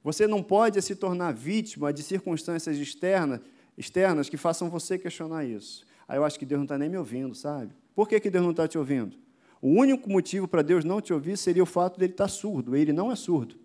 [0.06, 3.40] Você não pode se tornar vítima de circunstâncias externas,
[3.76, 5.84] externas que façam você questionar isso.
[6.08, 7.74] Aí eu acho que Deus não está nem me ouvindo, sabe?
[7.96, 9.18] Por que, que Deus não está te ouvindo?
[9.60, 12.76] O único motivo para Deus não te ouvir seria o fato dele estar surdo.
[12.76, 13.56] Ele não é surdo.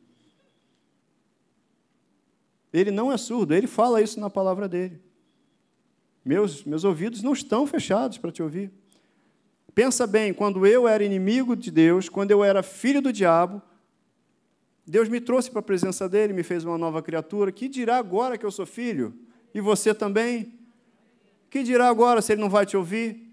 [2.73, 4.99] Ele não é surdo, ele fala isso na palavra dele.
[6.25, 8.73] Meus, meus ouvidos não estão fechados para te ouvir.
[9.75, 13.61] Pensa bem, quando eu era inimigo de Deus, quando eu era filho do diabo,
[14.91, 17.53] Deus me trouxe para a presença dele, me fez uma nova criatura.
[17.53, 19.15] Que dirá agora que eu sou filho?
[19.55, 20.59] E você também?
[21.49, 23.25] Que dirá agora se ele não vai te ouvir?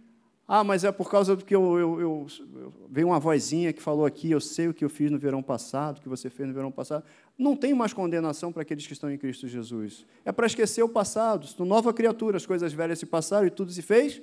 [0.48, 3.82] Ah, mas é por causa do que eu, eu, eu, eu, veio uma vozinha que
[3.82, 6.48] falou aqui, eu sei o que eu fiz no verão passado, o que você fez
[6.48, 7.04] no verão passado.
[7.36, 10.06] Não tem mais condenação para aqueles que estão em Cristo Jesus.
[10.24, 11.48] É para esquecer o passado.
[11.66, 14.22] Nova criatura, as coisas velhas se passaram e tudo se fez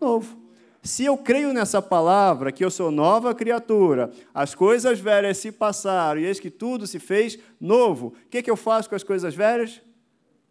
[0.00, 0.36] novo.
[0.82, 6.20] Se eu creio nessa palavra, que eu sou nova criatura, as coisas velhas se passaram
[6.20, 9.34] e eis que tudo se fez novo, o que, que eu faço com as coisas
[9.34, 9.82] velhas?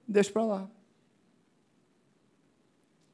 [0.08, 0.70] Deixo para lá.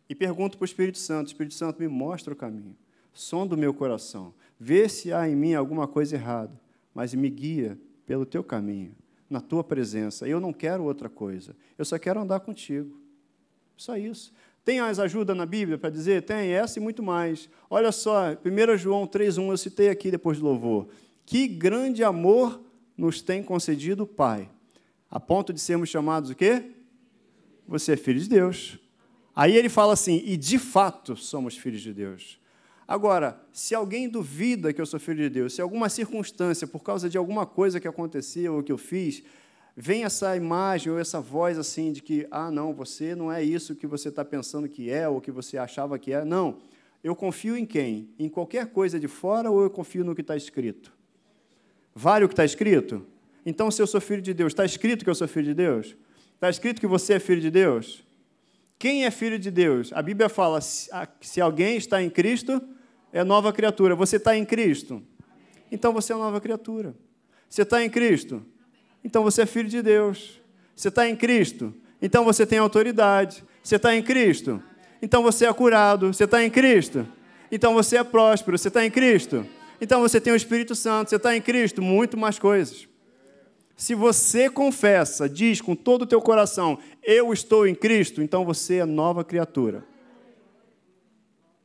[0.10, 2.76] E pergunto para o Espírito Santo: Espírito Santo, me mostra o caminho,
[3.14, 6.60] som do meu coração, vê se há em mim alguma coisa errada,
[6.94, 8.96] mas me guia pelo teu caminho,
[9.30, 10.28] na tua presença.
[10.28, 13.00] Eu não quero outra coisa, eu só quero andar contigo.
[13.76, 14.34] Só isso.
[14.64, 16.24] Tem as ajudas na Bíblia para dizer?
[16.24, 17.50] Tem, essa e muito mais.
[17.70, 20.88] Olha só, 1 João 3,1, eu citei aqui depois do louvor.
[21.26, 22.62] Que grande amor
[22.98, 24.50] nos tem concedido o Pai,
[25.10, 26.72] a ponto de sermos chamados o quê?
[27.68, 28.78] Você é filho de Deus.
[29.36, 32.40] Aí ele fala assim: e de fato somos filhos de Deus.
[32.88, 37.10] Agora, se alguém duvida que eu sou filho de Deus, se alguma circunstância, por causa
[37.10, 39.24] de alguma coisa que aconteceu ou que eu fiz,
[39.76, 43.76] vem essa imagem ou essa voz assim de que, ah, não, você não é isso
[43.76, 46.24] que você está pensando que é ou que você achava que é.
[46.24, 46.60] Não.
[47.04, 48.10] Eu confio em quem?
[48.18, 50.94] Em qualquer coisa de fora ou eu confio no que está escrito?
[51.94, 53.06] Vale o que está escrito?
[53.46, 55.98] Então, se eu sou filho de Deus, está escrito que eu sou filho de Deus?
[56.36, 58.06] Está escrito que você é filho de Deus?
[58.80, 59.92] Quem é filho de Deus?
[59.94, 62.62] A Bíblia fala: se alguém está em Cristo,
[63.12, 63.96] é nova criatura.
[63.96, 65.04] Você está em Cristo?
[65.72, 66.96] Então você é nova criatura.
[67.50, 68.46] Você está em Cristo?
[69.04, 70.42] Então você é filho de Deus.
[70.76, 71.74] Você está em Cristo?
[72.02, 73.44] Então você tem autoridade.
[73.62, 74.62] Você está em Cristo?
[75.02, 76.14] Então você é curado.
[76.14, 77.08] Você está em Cristo?
[77.52, 78.58] Então você é próspero.
[78.58, 79.46] Você está em Cristo?
[79.80, 81.10] Então você tem o Espírito Santo.
[81.10, 81.82] Você está em Cristo?
[81.82, 82.88] Muito mais coisas.
[83.76, 88.76] Se você confessa, diz com todo o teu coração, eu estou em Cristo, então você
[88.76, 89.84] é nova criatura.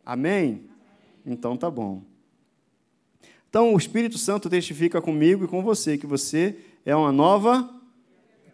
[0.05, 0.65] Amém?
[1.25, 2.03] Então tá bom.
[3.49, 7.69] Então o Espírito Santo testifica comigo e com você que você é uma nova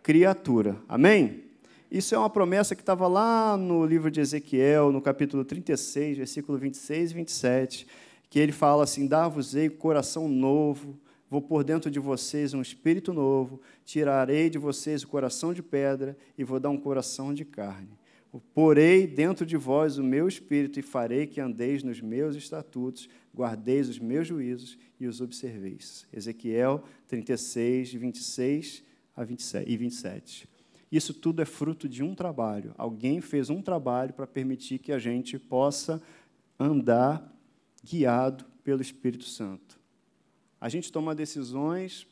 [0.02, 0.76] criatura.
[0.88, 1.44] Amém?
[1.90, 6.58] Isso é uma promessa que estava lá no livro de Ezequiel, no capítulo 36, versículo
[6.58, 7.86] 26 e 27,
[8.28, 10.98] que ele fala assim: Dar-vos-ei coração novo,
[11.30, 16.16] vou pôr dentro de vocês um espírito novo, tirarei de vocês o coração de pedra
[16.36, 17.90] e vou dar um coração de carne.
[18.52, 23.88] Porei dentro de vós o meu espírito e farei que andeis nos meus estatutos, guardeis
[23.88, 26.06] os meus juízos e os observeis.
[26.12, 28.82] Ezequiel 36, 26
[29.16, 30.48] a 27, e 27.
[30.90, 32.74] Isso tudo é fruto de um trabalho.
[32.78, 36.00] Alguém fez um trabalho para permitir que a gente possa
[36.58, 37.32] andar
[37.82, 39.78] guiado pelo Espírito Santo.
[40.60, 42.06] A gente toma decisões,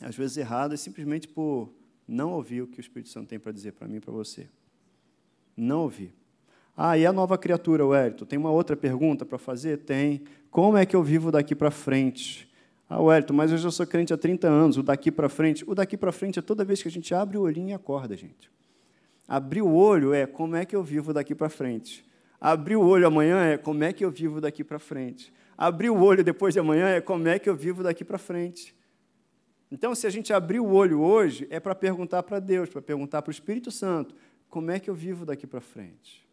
[0.00, 1.72] às vezes erradas, simplesmente por
[2.06, 4.48] não ouvir o que o Espírito Santo tem para dizer para mim e para você.
[5.56, 6.12] Não ouvi.
[6.76, 8.24] Ah, e a nova criatura, Wellington?
[8.24, 9.78] Tem uma outra pergunta para fazer?
[9.78, 10.22] Tem.
[10.50, 12.50] Como é que eu vivo daqui para frente?
[12.88, 15.64] Ah, Wellington, mas eu já sou crente há 30 anos, o daqui para frente.
[15.66, 18.16] O daqui para frente é toda vez que a gente abre o olhinho e acorda,
[18.16, 18.50] gente.
[19.28, 22.04] Abrir o olho é como é que eu vivo daqui para frente.
[22.40, 25.32] Abrir o olho amanhã é como é que eu vivo daqui para frente.
[25.56, 28.74] Abrir o olho depois de amanhã é como é que eu vivo daqui para frente.
[29.70, 33.22] Então, se a gente abrir o olho hoje, é para perguntar para Deus, para perguntar
[33.22, 34.14] para o Espírito Santo:
[34.50, 36.26] como é que eu vivo daqui para frente?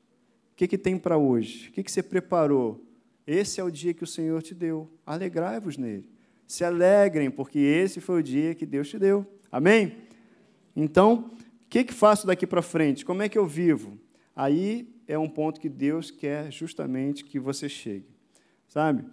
[0.60, 1.70] Que, que tem para hoje?
[1.70, 2.84] O que, que você preparou?
[3.26, 4.90] Esse é o dia que o Senhor te deu.
[5.06, 6.10] Alegrai-vos nele.
[6.46, 9.26] Se alegrem, porque esse foi o dia que Deus te deu.
[9.50, 9.96] Amém?
[10.76, 13.06] Então, o que, que faço daqui para frente?
[13.06, 13.98] Como é que eu vivo?
[14.36, 18.10] Aí é um ponto que Deus quer justamente que você chegue.
[18.68, 19.06] Sabe?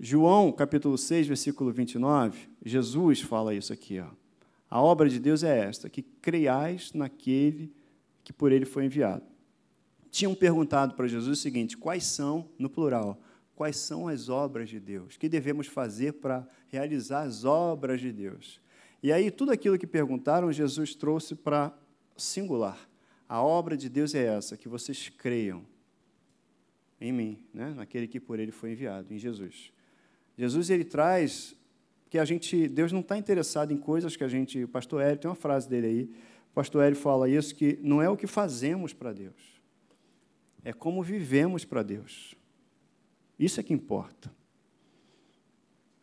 [0.00, 4.00] João, capítulo 6, versículo 29, Jesus fala isso aqui.
[4.00, 4.08] Ó.
[4.68, 7.72] A obra de Deus é esta, que creiais naquele
[8.24, 9.37] que por ele foi enviado.
[10.10, 13.20] Tinham perguntado para Jesus o seguinte: quais são, no plural,
[13.54, 15.14] quais são as obras de Deus?
[15.14, 18.60] O que devemos fazer para realizar as obras de Deus?
[19.02, 21.72] E aí, tudo aquilo que perguntaram, Jesus trouxe para
[22.16, 22.78] singular.
[23.28, 25.64] A obra de Deus é essa, que vocês creiam
[27.00, 27.72] em mim, né?
[27.76, 29.72] naquele que por ele foi enviado, em Jesus.
[30.36, 31.54] Jesus ele traz
[32.10, 35.18] que a gente, Deus não está interessado em coisas que a gente, o pastor Hélio
[35.18, 36.10] tem uma frase dele aí,
[36.50, 39.57] o pastor Hélio fala isso, que não é o que fazemos para Deus,
[40.68, 42.34] é como vivemos para Deus.
[43.38, 44.30] Isso é que importa.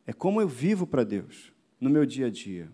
[0.07, 2.71] É como eu vivo para Deus no meu dia a dia.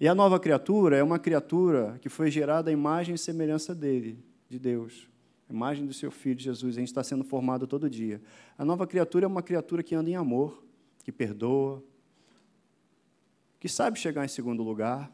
[0.00, 4.18] E a nova criatura é uma criatura que foi gerada à imagem e semelhança dele,
[4.48, 5.08] de Deus.
[5.48, 8.20] A imagem do seu filho Jesus, a gente está sendo formado todo dia.
[8.58, 10.64] A nova criatura é uma criatura que anda em amor,
[11.04, 11.80] que perdoa,
[13.60, 15.12] que sabe chegar em segundo lugar,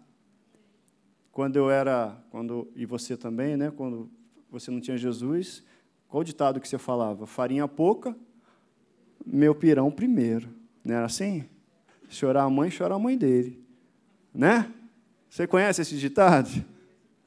[1.31, 3.71] quando eu era, quando e você também, né?
[3.71, 4.11] Quando
[4.51, 5.63] você não tinha Jesus,
[6.09, 7.27] qual o ditado que você falava?
[7.27, 8.17] Farinha pouca,
[9.25, 10.49] meu pirão primeiro.
[10.85, 11.45] Não era assim?
[12.09, 13.63] Chorar a mãe, chora a mãe dele.
[14.33, 14.73] Né?
[15.29, 16.65] Você conhece esse ditado?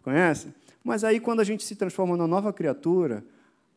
[0.01, 0.47] Conhece?
[0.83, 3.23] Mas aí, quando a gente se transforma numa nova criatura,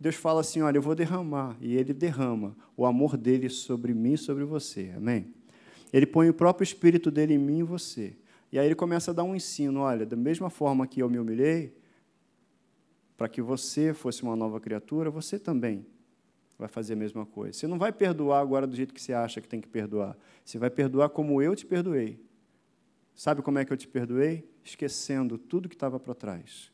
[0.01, 1.57] Deus fala assim: Olha, eu vou derramar.
[1.61, 4.93] E Ele derrama o amor dele sobre mim e sobre você.
[4.97, 5.35] Amém?
[5.93, 8.17] Ele põe o próprio Espírito dele em mim e você.
[8.51, 11.19] E aí ele começa a dar um ensino: olha, da mesma forma que eu me
[11.19, 11.73] humilhei,
[13.25, 15.87] para que você fosse uma nova criatura, você também
[16.59, 17.59] vai fazer a mesma coisa.
[17.59, 20.15] Você não vai perdoar agora do jeito que você acha que tem que perdoar.
[20.45, 22.21] Você vai perdoar como eu te perdoei.
[23.15, 24.47] Sabe como é que eu te perdoei?
[24.63, 26.71] Esquecendo tudo que estava para trás.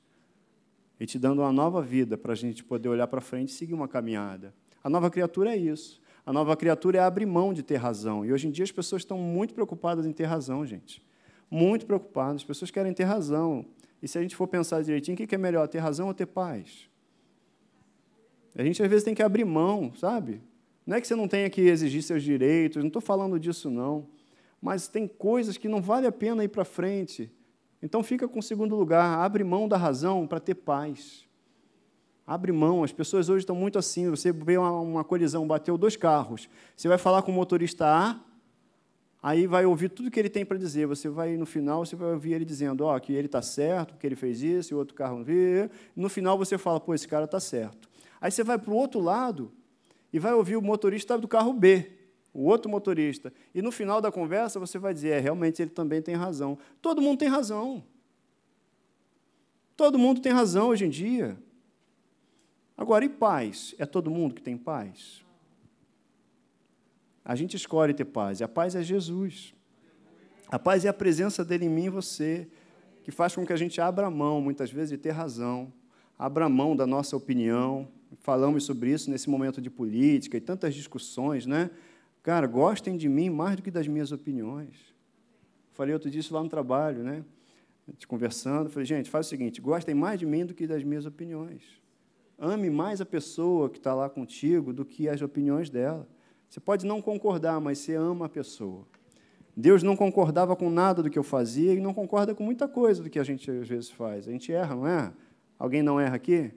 [0.99, 3.75] E te dando uma nova vida para a gente poder olhar para frente e seguir
[3.75, 4.53] uma caminhada.
[4.83, 6.03] A nova criatura é isso.
[6.27, 8.27] A nova criatura é abrir mão de ter razão.
[8.27, 11.01] E hoje em dia as pessoas estão muito preocupadas em ter razão, gente
[11.51, 12.37] muito preocupados.
[12.37, 13.67] As pessoas querem ter razão.
[14.03, 16.27] E se a gente for pensar direitinho, o que é melhor, ter razão ou ter
[16.27, 16.89] paz?
[18.55, 20.43] A gente às vezes tem que abrir mão, sabe?
[20.87, 24.09] Não é que você não tenha que exigir seus direitos, não estou falando disso, não.
[24.61, 27.31] Mas tem coisas que não vale a pena ir para frente.
[27.83, 31.27] Então fica com o segundo lugar, abre mão da razão para ter paz.
[32.27, 34.09] Abre mão, as pessoas hoje estão muito assim.
[34.11, 36.49] Você vê uma, uma colisão, bateu dois carros.
[36.77, 38.21] Você vai falar com o motorista A,
[39.23, 40.87] aí vai ouvir tudo que ele tem para dizer.
[40.87, 44.07] Você vai, no final, você vai ouvir ele dizendo oh, que ele está certo, que
[44.07, 45.71] ele fez isso, e o outro carro não viu.
[45.95, 47.89] No final, você fala, pô, esse cara está certo.
[48.21, 49.53] Aí você vai para o outro lado
[50.13, 51.91] e vai ouvir o motorista do carro B,
[52.33, 53.33] o outro motorista.
[53.55, 56.59] E no final da conversa, você vai dizer, é, realmente ele também tem razão.
[56.83, 57.83] Todo mundo tem razão.
[59.77, 61.39] Todo mundo tem razão hoje em dia.
[62.77, 63.75] Agora, e paz?
[63.79, 65.25] É todo mundo que tem paz?
[67.31, 68.40] A gente escolhe ter paz.
[68.40, 69.55] E a paz é Jesus.
[70.49, 72.49] A paz é a presença dele em mim e você,
[73.05, 75.73] que faz com que a gente abra mão, muitas vezes, de ter razão,
[76.19, 77.87] abra mão da nossa opinião.
[78.19, 81.71] Falamos sobre isso nesse momento de política e tantas discussões, né?
[82.21, 84.93] Cara, gostem de mim mais do que das minhas opiniões.
[85.73, 87.25] Falei outro dia isso lá no trabalho, né?
[88.09, 91.62] Conversando, falei, gente, faz o seguinte: gostem mais de mim do que das minhas opiniões.
[92.37, 96.09] Ame mais a pessoa que está lá contigo do que as opiniões dela.
[96.51, 98.85] Você pode não concordar, mas você ama a pessoa.
[99.57, 103.01] Deus não concordava com nada do que eu fazia e não concorda com muita coisa
[103.01, 104.27] do que a gente às vezes faz.
[104.27, 105.13] A gente erra, não é?
[105.57, 106.51] Alguém não erra aqui?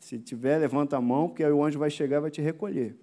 [0.00, 2.96] Se tiver, levanta a mão, porque aí o anjo vai chegar e vai te recolher.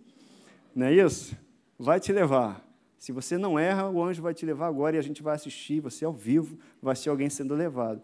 [0.76, 1.38] Não é isso?
[1.80, 2.68] Vai te levar.
[2.98, 5.80] Se você não erra, o anjo vai te levar agora e a gente vai assistir,
[5.80, 8.02] você ao vivo, vai ser alguém sendo levado.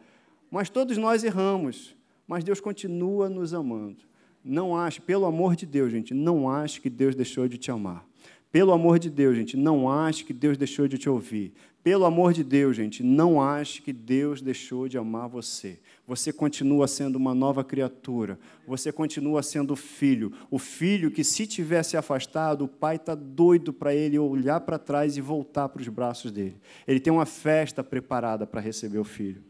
[0.50, 4.04] Mas todos nós erramos, mas Deus continua nos amando.
[4.42, 8.10] Não ache, pelo amor de Deus, gente, não ache que Deus deixou de te amar.
[8.52, 11.54] Pelo amor de Deus, gente, não ache que Deus deixou de te ouvir.
[11.82, 15.80] Pelo amor de Deus, gente, não ache que Deus deixou de amar você.
[16.06, 18.38] Você continua sendo uma nova criatura.
[18.68, 20.34] Você continua sendo filho.
[20.52, 25.16] O filho que, se tivesse afastado, o pai está doido para ele olhar para trás
[25.16, 26.58] e voltar para os braços dele.
[26.86, 29.42] Ele tem uma festa preparada para receber o filho.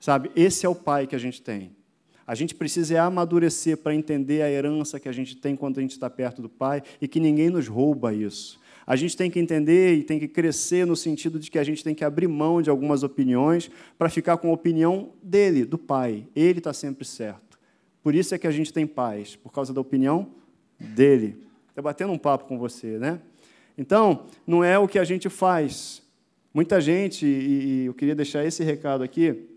[0.00, 0.30] Sabe?
[0.34, 1.70] Esse é o pai que a gente tem.
[2.26, 5.92] A gente precisa amadurecer para entender a herança que a gente tem quando a gente
[5.92, 8.58] está perto do Pai e que ninguém nos rouba isso.
[8.86, 11.82] A gente tem que entender e tem que crescer no sentido de que a gente
[11.82, 16.26] tem que abrir mão de algumas opiniões para ficar com a opinião dele, do Pai.
[16.34, 17.58] Ele está sempre certo.
[18.02, 20.28] Por isso é que a gente tem paz, por causa da opinião
[20.78, 21.36] dele.
[21.68, 23.20] Estou batendo um papo com você, né?
[23.76, 26.02] Então, não é o que a gente faz.
[26.54, 29.48] Muita gente, e eu queria deixar esse recado aqui,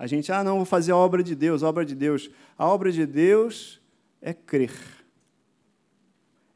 [0.00, 2.30] a gente, ah, não, vou fazer a obra de Deus, a obra de Deus.
[2.56, 3.78] A obra de Deus
[4.22, 4.72] é crer.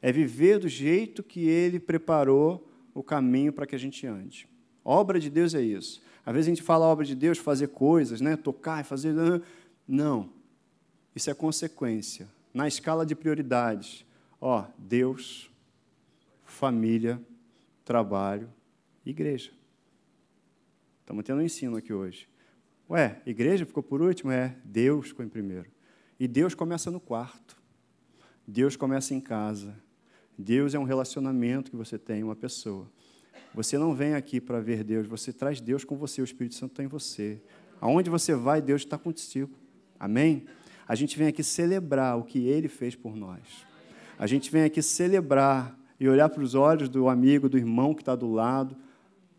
[0.01, 4.49] É viver do jeito que Ele preparou o caminho para que a gente ande.
[4.83, 6.01] A obra de Deus é isso.
[6.25, 8.35] Às vezes a gente fala a obra de Deus, fazer coisas, né?
[8.35, 9.13] tocar e fazer.
[9.87, 10.31] Não.
[11.15, 12.27] Isso é consequência.
[12.51, 14.03] Na escala de prioridades.
[14.41, 15.51] Ó, Deus,
[16.43, 17.21] família,
[17.83, 18.51] trabalho,
[19.05, 19.51] igreja.
[21.01, 22.27] Estamos tendo um ensino aqui hoje.
[22.89, 24.31] Ué, igreja ficou por último?
[24.31, 25.65] É, Deus ficou em primeiro.
[26.19, 27.57] E Deus começa no quarto.
[28.47, 29.75] Deus começa em casa.
[30.37, 32.87] Deus é um relacionamento que você tem, uma pessoa.
[33.53, 36.71] Você não vem aqui para ver Deus, você traz Deus com você, o Espírito Santo
[36.71, 37.41] está em você.
[37.79, 39.51] Aonde você vai, Deus está contigo.
[39.99, 40.45] Amém?
[40.87, 43.65] A gente vem aqui celebrar o que Ele fez por nós.
[44.19, 48.01] A gente vem aqui celebrar e olhar para os olhos do amigo, do irmão que
[48.01, 48.75] está do lado,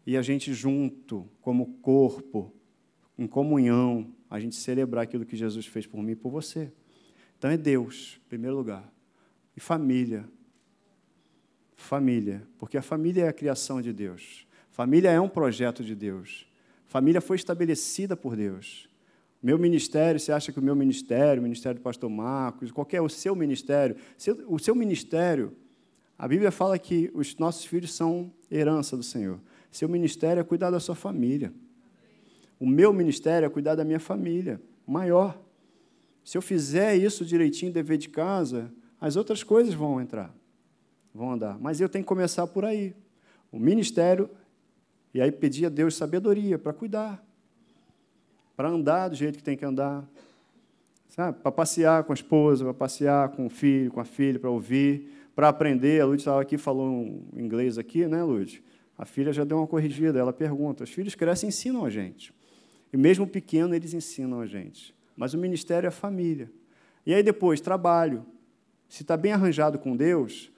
[0.07, 2.53] e a gente junto, como corpo,
[3.19, 6.73] em comunhão, a gente celebrar aquilo que Jesus fez por mim e por você.
[7.39, 8.93] Então é Deus, em primeiro lugar.
[9.57, 10.29] E família.
[11.75, 14.47] Família, porque a família é a criação de Deus.
[14.71, 16.47] Família é um projeto de Deus.
[16.87, 18.89] Família foi estabelecida por Deus.
[19.43, 23.09] Meu ministério, você acha que o meu ministério, o ministério do pastor Marcos, qualquer o
[23.09, 23.97] seu ministério,
[24.49, 25.55] o seu ministério,
[26.19, 29.39] a Bíblia fala que os nossos filhos são herança do Senhor.
[29.71, 31.53] Seu ministério é cuidar da sua família.
[32.59, 35.39] O meu ministério é cuidar da minha família, maior.
[36.25, 40.35] Se eu fizer isso direitinho, dever de casa, as outras coisas vão entrar,
[41.15, 41.59] vão andar.
[41.61, 42.95] Mas eu tenho que começar por aí.
[43.53, 44.29] O ministério,
[45.13, 47.25] e aí pedir a Deus sabedoria para cuidar,
[48.57, 50.05] para andar do jeito que tem que andar,
[51.11, 51.39] sabe?
[51.41, 55.11] Para passear com a esposa, para passear com o filho, com a filha, para ouvir,
[55.35, 56.01] para aprender.
[56.01, 58.63] A Lud estava aqui, falou um inglês aqui, né, Lud?
[58.99, 60.85] A filha já deu uma corrigida, ela pergunta.
[60.85, 62.35] Os filhos crescem e ensinam a gente.
[62.97, 64.95] E mesmo pequeno, eles ensinam a gente.
[65.15, 66.51] Mas o ministério é família.
[67.05, 68.25] E aí depois, trabalho.
[68.89, 70.51] Se está bem arranjado com Deus,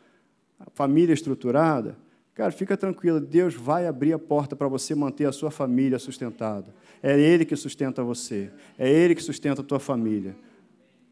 [0.61, 1.99] a família estruturada,
[2.37, 6.73] cara, fica tranquilo, Deus vai abrir a porta para você manter a sua família sustentada.
[7.03, 8.53] É Ele que sustenta você.
[8.79, 10.37] É Ele que sustenta a tua família.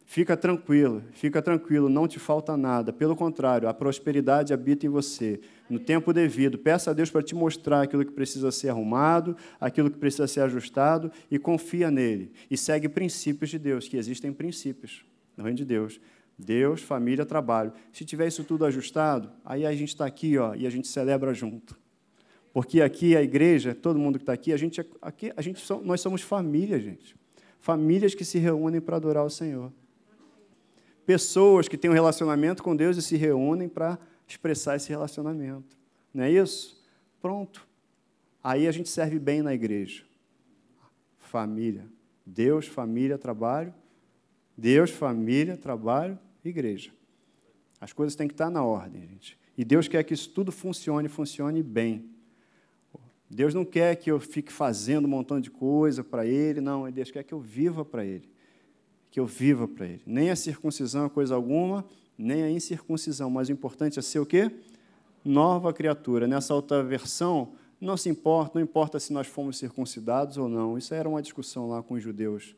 [0.09, 2.93] Fica tranquilo, fica tranquilo, não te falta nada.
[2.93, 5.41] Pelo contrário, a prosperidade habita em você.
[5.69, 9.91] No tempo devido, peça a Deus para te mostrar aquilo que precisa ser arrumado, aquilo
[9.91, 12.31] que precisa ser ajustado e confia nele.
[12.49, 15.05] E segue princípios de Deus, que existem princípios
[15.37, 16.01] no reino de Deus.
[16.39, 17.73] Deus, família, trabalho.
[17.93, 21.35] Se tiver isso tudo ajustado, aí a gente está aqui ó, e a gente celebra
[21.35, 21.77] junto.
[22.53, 25.61] Porque aqui a igreja, todo mundo que está aqui, a gente, é, aqui, a gente
[25.83, 27.17] nós somos família, gente.
[27.59, 29.73] Famílias que se reúnem para adorar o Senhor
[31.07, 35.77] pessoas que têm um relacionamento com Deus e se reúnem para expressar esse relacionamento.
[36.13, 36.85] Não é isso?
[37.23, 37.67] Pronto.
[38.43, 40.05] Aí a gente serve bem na igreja.
[41.19, 41.87] Família.
[42.25, 43.73] Deus, família, trabalho.
[44.57, 46.91] Deus, família, trabalho, igreja.
[47.81, 49.39] As coisas têm que estar na ordem, gente.
[49.57, 52.11] E Deus quer que isso tudo funcione, funcione bem.
[53.31, 56.91] Deus não quer que eu fique fazendo um montão de coisa para Ele, não.
[56.91, 58.29] Deus quer que eu viva para Ele
[59.17, 60.03] que eu viva para Ele.
[60.05, 61.87] Nem a circuncisão é coisa alguma,
[62.19, 64.51] nem a incircuncisão, mas o importante é ser o quê?
[65.25, 66.27] Nova criatura.
[66.27, 70.77] Nessa outra versão, não se importa, não importa se nós fomos circuncidados ou não.
[70.77, 72.55] Isso era uma discussão lá com os judeus.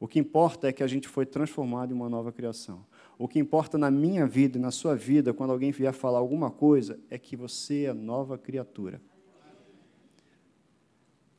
[0.00, 2.84] O que importa é que a gente foi transformado em uma nova criação.
[3.16, 6.50] O que importa na minha vida e na sua vida, quando alguém vier falar alguma
[6.50, 9.00] coisa, é que você é nova criatura.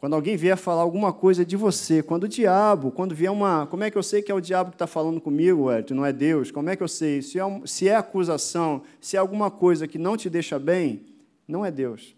[0.04, 3.66] Quando alguém vier falar alguma coisa de você, quando o diabo, quando vier uma.
[3.68, 6.06] Como é que eu sei que é o diabo que está falando comigo, Elton, não
[6.06, 6.52] é Deus?
[6.52, 7.22] Como é que eu sei?
[7.22, 11.06] Se é, se é acusação, se é alguma coisa que não te deixa bem,
[11.48, 12.18] não é Deus.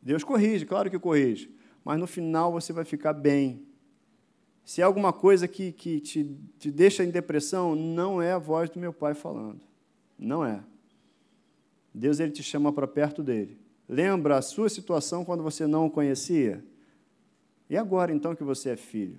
[0.00, 1.52] Deus corrige, claro que corrige,
[1.84, 3.66] mas no final você vai ficar bem.
[4.64, 8.70] Se é alguma coisa que, que te, te deixa em depressão, não é a voz
[8.70, 9.62] do meu pai falando.
[10.16, 10.62] Não é.
[11.92, 13.59] Deus ele te chama para perto dele
[13.92, 16.64] Lembra a sua situação quando você não o conhecia?
[17.68, 19.18] E agora, então, que você é filho?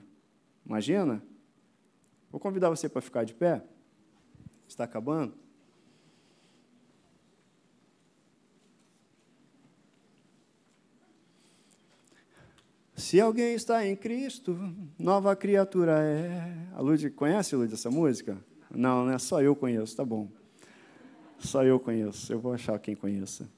[0.65, 1.21] Imagina?
[2.31, 3.61] Vou convidar você para ficar de pé.
[4.65, 5.33] Está acabando?
[12.95, 14.57] Se alguém está em Cristo,
[14.97, 16.69] nova criatura é.
[16.71, 18.37] A Lud conhece, Lud, essa música?
[18.73, 20.29] Não, não é só eu conheço, tá bom.
[21.39, 22.31] Só eu conheço.
[22.31, 23.49] Eu vou achar quem conheça.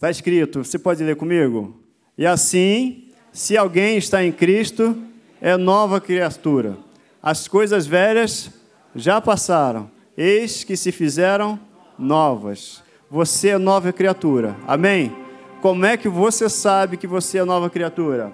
[0.00, 1.78] Está escrito, você pode ler comigo?
[2.16, 4.96] E assim, se alguém está em Cristo,
[5.42, 6.78] é nova criatura.
[7.22, 8.50] As coisas velhas
[8.96, 11.60] já passaram, eis que se fizeram
[11.98, 12.82] novas.
[13.10, 14.56] Você é nova criatura.
[14.66, 15.14] Amém?
[15.60, 18.32] Como é que você sabe que você é nova criatura?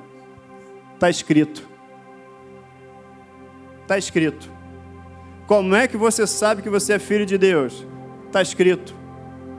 [0.94, 1.68] Está escrito.
[3.82, 4.48] Está escrito.
[5.48, 7.84] Como é que você sabe que você é filho de Deus?
[8.28, 9.05] Está escrito.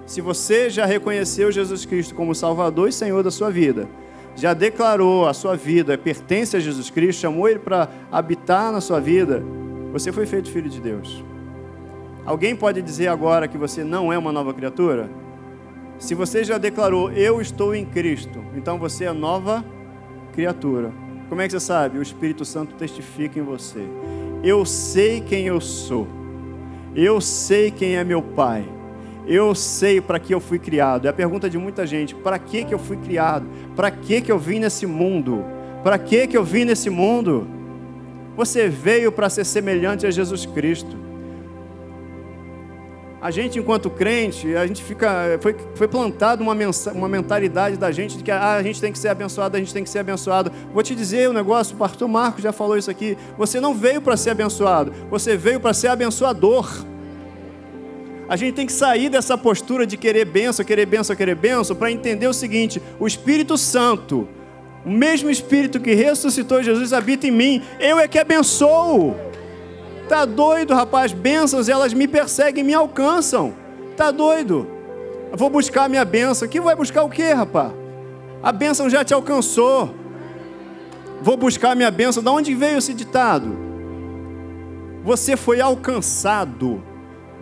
[0.08, 3.90] Se você já reconheceu Jesus Cristo como Salvador e Senhor da sua vida,
[4.38, 9.02] já declarou a sua vida pertence a Jesus Cristo, chamou Ele para habitar na sua
[9.02, 9.44] vida,
[9.92, 11.22] você foi feito filho de Deus.
[12.26, 15.10] Alguém pode dizer agora que você não é uma nova criatura?
[16.00, 19.66] Se você já declarou, eu estou em Cristo, então você é nova
[20.32, 20.94] criatura.
[21.28, 21.98] Como é que você sabe?
[21.98, 23.86] O Espírito Santo testifica em você.
[24.42, 26.08] Eu sei quem eu sou.
[26.96, 28.77] Eu sei quem é meu Pai.
[29.28, 31.06] Eu sei para que eu fui criado.
[31.06, 33.46] É a pergunta de muita gente: para que, que eu fui criado?
[33.76, 35.44] Para que, que eu vim nesse mundo?
[35.84, 37.48] Para que, que eu vim nesse mundo?
[38.38, 40.96] Você veio para ser semelhante a Jesus Cristo.
[43.20, 45.38] A gente, enquanto crente, a gente fica.
[45.42, 46.56] Foi, foi plantada uma,
[46.94, 49.74] uma mentalidade da gente de que ah, a gente tem que ser abençoado, a gente
[49.74, 50.52] tem que ser abençoado.
[50.72, 53.18] Vou te dizer um negócio, o pastor Marcos já falou isso aqui.
[53.38, 56.86] Você não veio para ser abençoado, você veio para ser abençoador.
[58.30, 61.92] A gente tem que sair dessa postura de querer benção, querer benção, querer benção, para
[61.92, 64.28] entender o seguinte: o Espírito Santo,
[64.86, 67.62] o mesmo Espírito que ressuscitou Jesus, habita em mim.
[67.80, 69.16] Eu é que abençoo.
[70.10, 71.12] Tá doido, rapaz?
[71.12, 73.54] Bênçãos, elas me perseguem, me alcançam.
[73.96, 74.68] Tá doido?
[75.32, 76.48] Eu vou buscar minha bênção.
[76.48, 77.74] Que vai buscar o quê, rapaz?
[78.42, 79.94] A bênção já te alcançou.
[81.22, 82.24] Vou buscar minha bênção.
[82.24, 83.58] Da onde veio esse ditado?
[85.04, 86.82] Você foi alcançado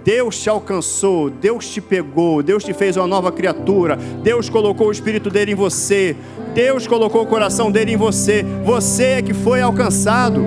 [0.05, 4.91] Deus te alcançou, Deus te pegou, Deus te fez uma nova criatura, Deus colocou o
[4.91, 6.15] Espírito dele em você,
[6.53, 10.45] Deus colocou o coração dele em você, você é que foi alcançado.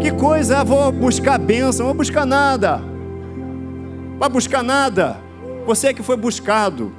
[0.00, 2.82] Que coisa, vou buscar bênção, vou buscar nada,
[4.18, 5.18] vai buscar nada,
[5.64, 6.90] você é que foi buscado.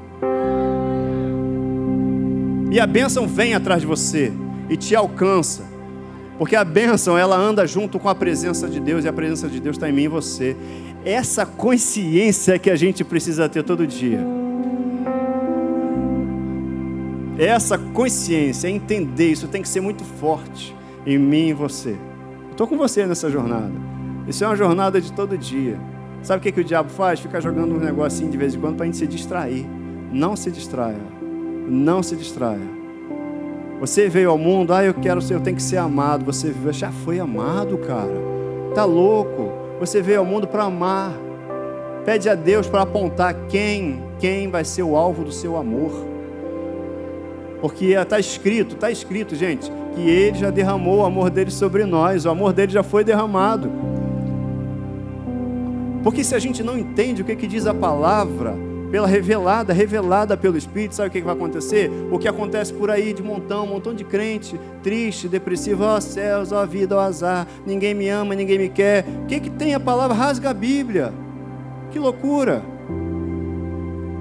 [2.72, 4.32] E a bênção vem atrás de você
[4.70, 5.71] e te alcança.
[6.42, 9.60] Porque a bênção, ela anda junto com a presença de Deus, e a presença de
[9.60, 10.58] Deus está em mim e você
[11.06, 14.18] essa consciência que a gente precisa ter todo dia.
[17.38, 20.76] Essa consciência, entender isso tem que ser muito forte
[21.06, 21.96] em mim e você.
[22.50, 23.74] estou com você nessa jornada.
[24.28, 25.80] Isso é uma jornada de todo dia.
[26.24, 27.20] Sabe o que, que o diabo faz?
[27.20, 29.64] Fica jogando um negocinho de vez em quando para a gente se distrair.
[30.12, 31.04] Não se distraia.
[31.70, 32.81] Não se distraia.
[33.82, 36.24] Você veio ao mundo, ah, eu quero ser, eu tenho que ser amado.
[36.24, 38.14] Você já foi amado, cara.
[38.76, 39.52] Tá louco?
[39.80, 41.18] Você veio ao mundo para amar.
[42.06, 45.92] Pede a Deus para apontar quem, quem vai ser o alvo do seu amor.
[47.60, 52.24] Porque está escrito, está escrito, gente, que Ele já derramou o amor dele sobre nós,
[52.26, 53.72] o amor dele já foi derramado.
[56.04, 58.56] Porque se a gente não entende o que, que diz a palavra,
[58.92, 61.90] pela revelada, revelada pelo Espírito, sabe o que, vai acontecer?
[62.12, 66.66] O que acontece por aí de montão, montão de crente, triste, depressivo, ó céus, ó
[66.66, 69.06] vida, ó azar, ninguém me ama, ninguém me quer.
[69.24, 70.16] O que, que tem a palavra?
[70.16, 71.14] Rasga a Bíblia.
[71.90, 72.62] Que loucura!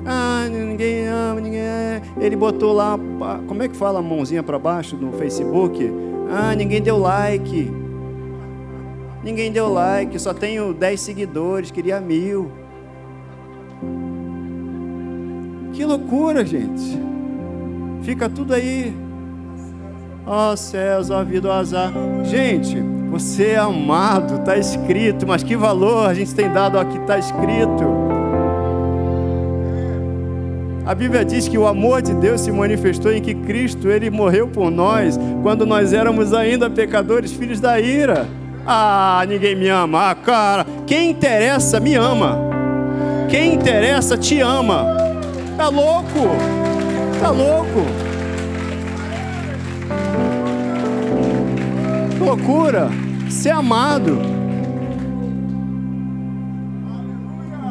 [0.06, 1.60] Ah, ninguém ama, ninguém.
[1.60, 2.02] É.
[2.20, 2.98] Ele botou lá,
[3.46, 5.92] como é que fala a mãozinha para baixo no Facebook?
[6.30, 7.70] Ah, ninguém deu like.
[9.22, 12.59] Ninguém deu like, só tenho 10 seguidores, queria mil.
[15.80, 17.00] Que loucura, gente.
[18.02, 18.94] Fica tudo aí.
[20.26, 21.90] Ó oh, céus, ó oh, vida, ó oh, azar.
[22.22, 22.76] Gente,
[23.10, 27.82] você é amado, está escrito, mas que valor a gente tem dado aqui, está escrito.
[30.84, 34.48] A Bíblia diz que o amor de Deus se manifestou em que Cristo, ele morreu
[34.48, 38.28] por nós quando nós éramos ainda pecadores, filhos da ira.
[38.66, 40.10] Ah, ninguém me ama.
[40.10, 42.38] Ah, cara, quem interessa me ama.
[43.30, 44.99] Quem interessa te ama.
[45.61, 46.20] Tá louco?
[47.20, 47.80] Tá louco?
[52.18, 52.88] Loucura.
[53.28, 54.16] Ser amado.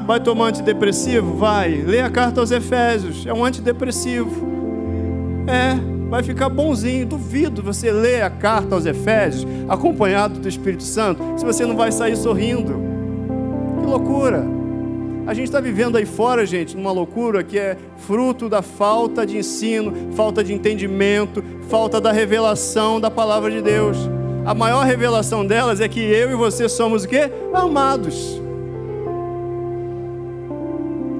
[0.05, 1.35] Vai tomar antidepressivo?
[1.35, 1.77] Vai.
[1.81, 3.25] Lê a carta aos Efésios.
[3.25, 4.47] É um antidepressivo.
[5.47, 5.73] É,
[6.11, 7.07] vai ficar bonzinho.
[7.07, 11.91] Duvido você ler a carta aos Efésios acompanhado do Espírito Santo, se você não vai
[11.91, 12.79] sair sorrindo.
[13.81, 14.58] Que loucura.
[15.29, 19.37] A gente está vivendo aí fora, gente, numa loucura que é fruto da falta de
[19.37, 23.95] ensino, falta de entendimento, falta da revelação da palavra de Deus.
[24.43, 27.31] A maior revelação delas é que eu e você somos o quê?
[27.53, 28.41] Amados.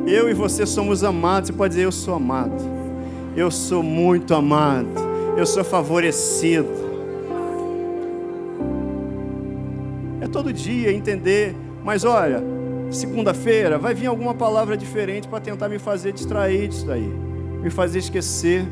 [0.07, 1.49] Eu e você somos amados.
[1.49, 2.63] Você pode dizer: Eu sou amado.
[3.37, 4.89] Eu sou muito amado.
[5.37, 6.67] Eu sou favorecido.
[10.19, 11.55] É todo dia entender.
[11.83, 12.43] Mas olha,
[12.89, 17.11] segunda-feira vai vir alguma palavra diferente para tentar me fazer distrair disso daí,
[17.61, 18.65] me fazer esquecer.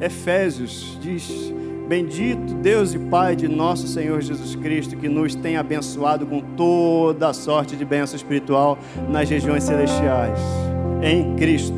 [0.00, 1.52] Efésios diz
[1.88, 7.28] Bendito Deus e Pai de nosso Senhor Jesus Cristo, que nos tem abençoado com toda
[7.28, 8.78] a sorte de bênção espiritual
[9.08, 10.38] nas regiões celestiais,
[11.02, 11.76] em Cristo.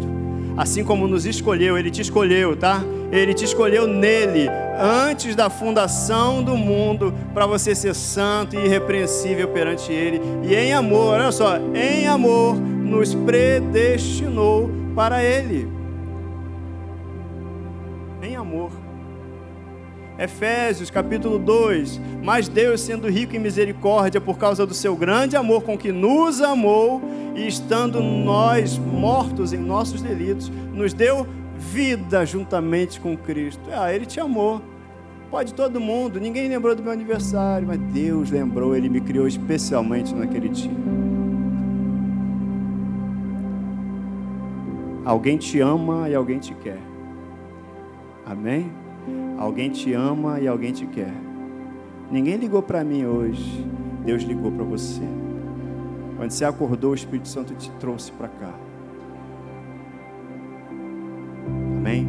[0.57, 2.85] Assim como nos escolheu, Ele te escolheu, tá?
[3.15, 9.47] Ele te escolheu nele, antes da fundação do mundo, para você ser santo e irrepreensível
[9.47, 10.21] perante Ele.
[10.43, 15.69] E em amor, olha só, em amor, nos predestinou para Ele.
[18.21, 18.73] Em amor.
[20.19, 25.63] Efésios capítulo 2: Mas Deus, sendo rico em misericórdia, por causa do seu grande amor
[25.63, 27.01] com que nos amou,
[27.37, 31.27] e estando nós mortos em nossos delitos, nos deu
[31.59, 33.63] vida juntamente com Cristo.
[33.73, 34.63] Ah, Ele te amou.
[35.31, 40.15] Pode todo mundo, ninguém lembrou do meu aniversário, mas Deus lembrou, Ele me criou especialmente
[40.15, 40.71] naquele dia.
[45.05, 46.79] Alguém te ama e alguém te quer.
[48.25, 48.73] Amém?
[49.37, 51.13] Alguém te ama e alguém te quer.
[52.11, 53.67] Ninguém ligou para mim hoje,
[54.05, 55.03] Deus ligou para você.
[56.17, 58.55] Quando você acordou, o Espírito Santo te trouxe para cá.
[61.85, 62.09] Amém?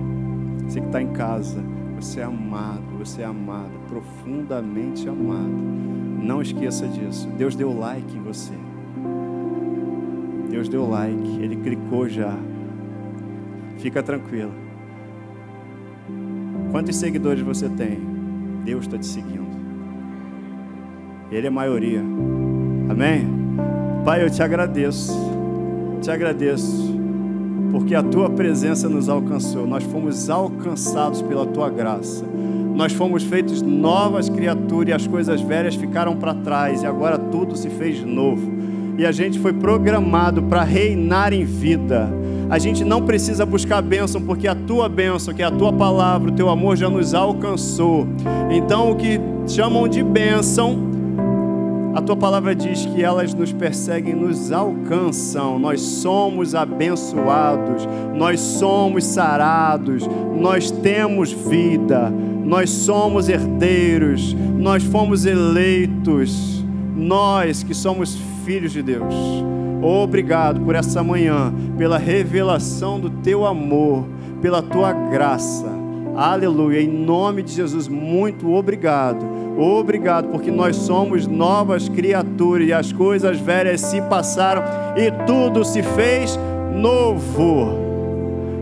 [0.65, 1.61] Você que está em casa,
[1.99, 5.51] você é amado, você é amado, profundamente amado.
[6.23, 7.27] Não esqueça disso.
[7.37, 8.53] Deus deu like em você.
[10.49, 12.33] Deus deu like, Ele clicou já.
[13.79, 14.53] Fica tranquilo.
[16.71, 17.99] Quantos seguidores você tem?
[18.63, 19.43] Deus está te seguindo.
[21.29, 21.99] Ele é maioria.
[22.89, 23.27] Amém?
[24.05, 25.11] Pai, eu te agradeço.
[26.01, 26.94] Te agradeço.
[27.75, 29.67] Porque a tua presença nos alcançou.
[29.67, 32.23] Nós fomos alcançados pela tua graça.
[32.73, 37.57] Nós fomos feitos novas criaturas e as coisas velhas ficaram para trás e agora tudo
[37.57, 38.49] se fez novo.
[38.97, 42.09] E a gente foi programado para reinar em vida
[42.49, 46.29] a gente não precisa buscar bênção, porque a tua bênção, que é a tua palavra,
[46.29, 48.07] o teu amor já nos alcançou.
[48.51, 50.77] Então, o que chamam de bênção,
[52.05, 55.57] tua palavra diz que elas nos perseguem, nos alcançam.
[55.57, 60.07] Nós somos abençoados, nós somos sarados,
[60.39, 62.11] nós temos vida,
[62.45, 66.63] Nós somos herdeiros, nós fomos eleitos,
[66.95, 69.15] nós que somos filhos de Deus.
[69.81, 74.05] Obrigado por essa manhã, pela revelação do teu amor,
[74.43, 75.65] pela tua graça.
[76.15, 76.81] Aleluia.
[76.81, 79.25] Em nome de Jesus, muito obrigado.
[79.57, 84.61] Obrigado, porque nós somos novas criaturas e as coisas velhas se passaram
[84.97, 86.37] e tudo se fez
[86.73, 87.85] novo.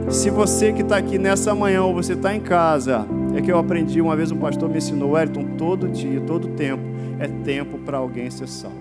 [0.10, 3.58] Se você que está aqui nessa manhã ou você está em casa, é que eu
[3.58, 6.84] aprendi uma vez um pastor me ensinou, Wellington, todo dia, todo tempo
[7.20, 8.78] é tempo para alguém ser salvo.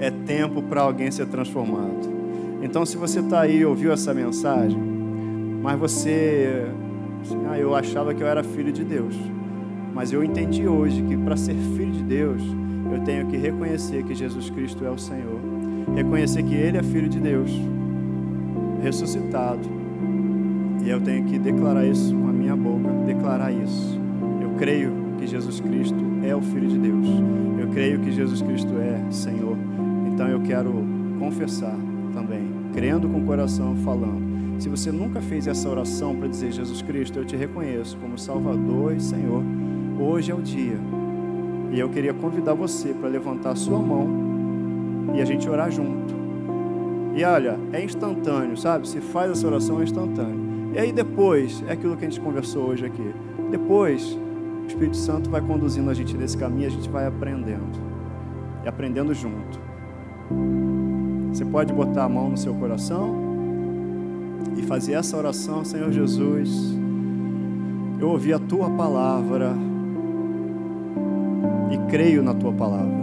[0.00, 2.08] É tempo para alguém ser transformado.
[2.62, 4.78] Então, se você está aí ouviu essa mensagem,
[5.62, 6.66] mas você,
[7.22, 9.14] assim, ah, eu achava que eu era filho de Deus,
[9.94, 12.42] mas eu entendi hoje que para ser filho de Deus,
[12.92, 15.38] eu tenho que reconhecer que Jesus Cristo é o Senhor,
[15.94, 17.50] reconhecer que Ele é filho de Deus,
[18.82, 19.80] ressuscitado,
[20.84, 24.00] e eu tenho que declarar isso com a minha boca, declarar isso.
[24.40, 27.06] Eu creio que Jesus Cristo é o Filho de Deus.
[27.58, 29.56] Eu creio que Jesus Cristo é Senhor.
[30.12, 30.72] Então eu quero
[31.18, 31.76] confessar
[32.14, 34.30] também, crendo com o coração, falando.
[34.58, 38.94] Se você nunca fez essa oração para dizer Jesus Cristo, eu te reconheço como Salvador
[38.94, 39.42] e Senhor,
[40.00, 40.78] hoje é o dia.
[41.70, 44.08] E eu queria convidar você para levantar a sua mão
[45.14, 46.14] e a gente orar junto.
[47.14, 48.88] E olha, é instantâneo, sabe?
[48.88, 50.72] Se faz essa oração é instantâneo.
[50.74, 53.14] E aí depois, é aquilo que a gente conversou hoje aqui.
[53.50, 54.16] Depois,
[54.62, 57.78] o Espírito Santo vai conduzindo a gente nesse caminho, a gente vai aprendendo.
[58.64, 59.60] E aprendendo junto.
[61.32, 63.16] Você pode botar a mão no seu coração
[64.56, 66.76] e fazer essa oração, Senhor Jesus.
[67.98, 69.52] Eu ouvi a tua palavra
[71.70, 73.00] e creio na tua palavra.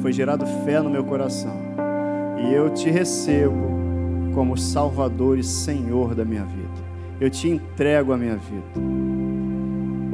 [0.00, 1.56] Foi gerado fé no meu coração.
[2.38, 3.78] E eu te recebo
[4.34, 6.88] como Salvador e Senhor da minha vida
[7.20, 8.64] eu te entrego a minha vida.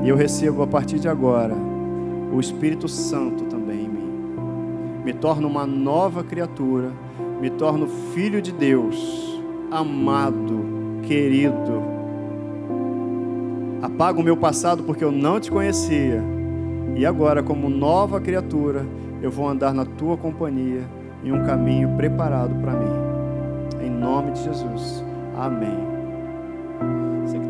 [0.03, 1.55] E eu recebo a partir de agora
[2.33, 4.13] o Espírito Santo também em mim.
[5.05, 6.91] Me torno uma nova criatura,
[7.41, 10.65] me torno filho de Deus, amado,
[11.03, 11.83] querido.
[13.83, 16.23] Apago o meu passado porque eu não te conhecia.
[16.97, 18.87] E agora, como nova criatura,
[19.23, 20.83] eu vou andar na tua companhia
[21.23, 23.87] em um caminho preparado para mim.
[23.87, 25.05] Em nome de Jesus.
[25.37, 25.95] Amém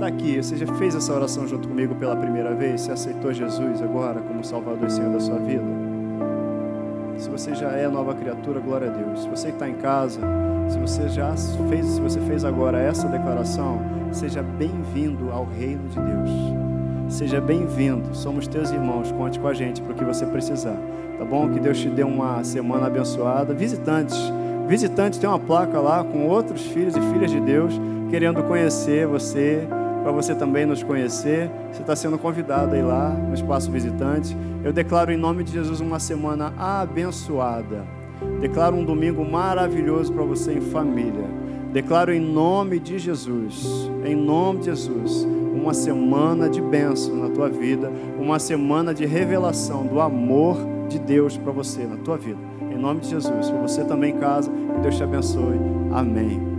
[0.05, 2.83] está aqui, você já fez essa oração junto comigo pela primeira vez?
[2.83, 5.65] Você aceitou Jesus agora como Salvador e Senhor da sua vida?
[7.17, 9.23] Se você já é nova criatura, glória a Deus.
[9.23, 10.21] Se você está em casa,
[10.69, 11.35] se você já
[11.69, 13.81] fez, se você fez agora essa declaração,
[14.13, 16.64] seja bem-vindo ao reino de Deus.
[17.09, 18.15] Seja bem-vindo.
[18.15, 19.13] Somos teus irmãos.
[19.13, 20.77] Conte com a gente para o que você precisar.
[21.19, 21.49] Tá bom?
[21.51, 23.55] Que Deus te dê uma semana abençoada.
[23.55, 24.17] Visitantes,
[24.67, 27.79] visitantes tem uma placa lá com outros filhos e filhas de Deus
[28.11, 29.67] querendo conhecer você
[30.03, 31.51] para você também nos conhecer.
[31.73, 34.37] Você está sendo convidado aí lá no Espaço Visitante.
[34.63, 37.85] Eu declaro em nome de Jesus uma semana abençoada.
[38.41, 41.44] Declaro um domingo maravilhoso para você em família.
[41.75, 47.49] Declaro em nome de Jesus, em nome de Jesus, uma semana de bênção na tua
[47.49, 50.57] vida, uma semana de revelação do amor
[50.89, 52.39] de Deus para você na tua vida.
[52.71, 55.59] Em nome de Jesus, para você também em casa, que Deus te abençoe.
[55.93, 56.54] Amém.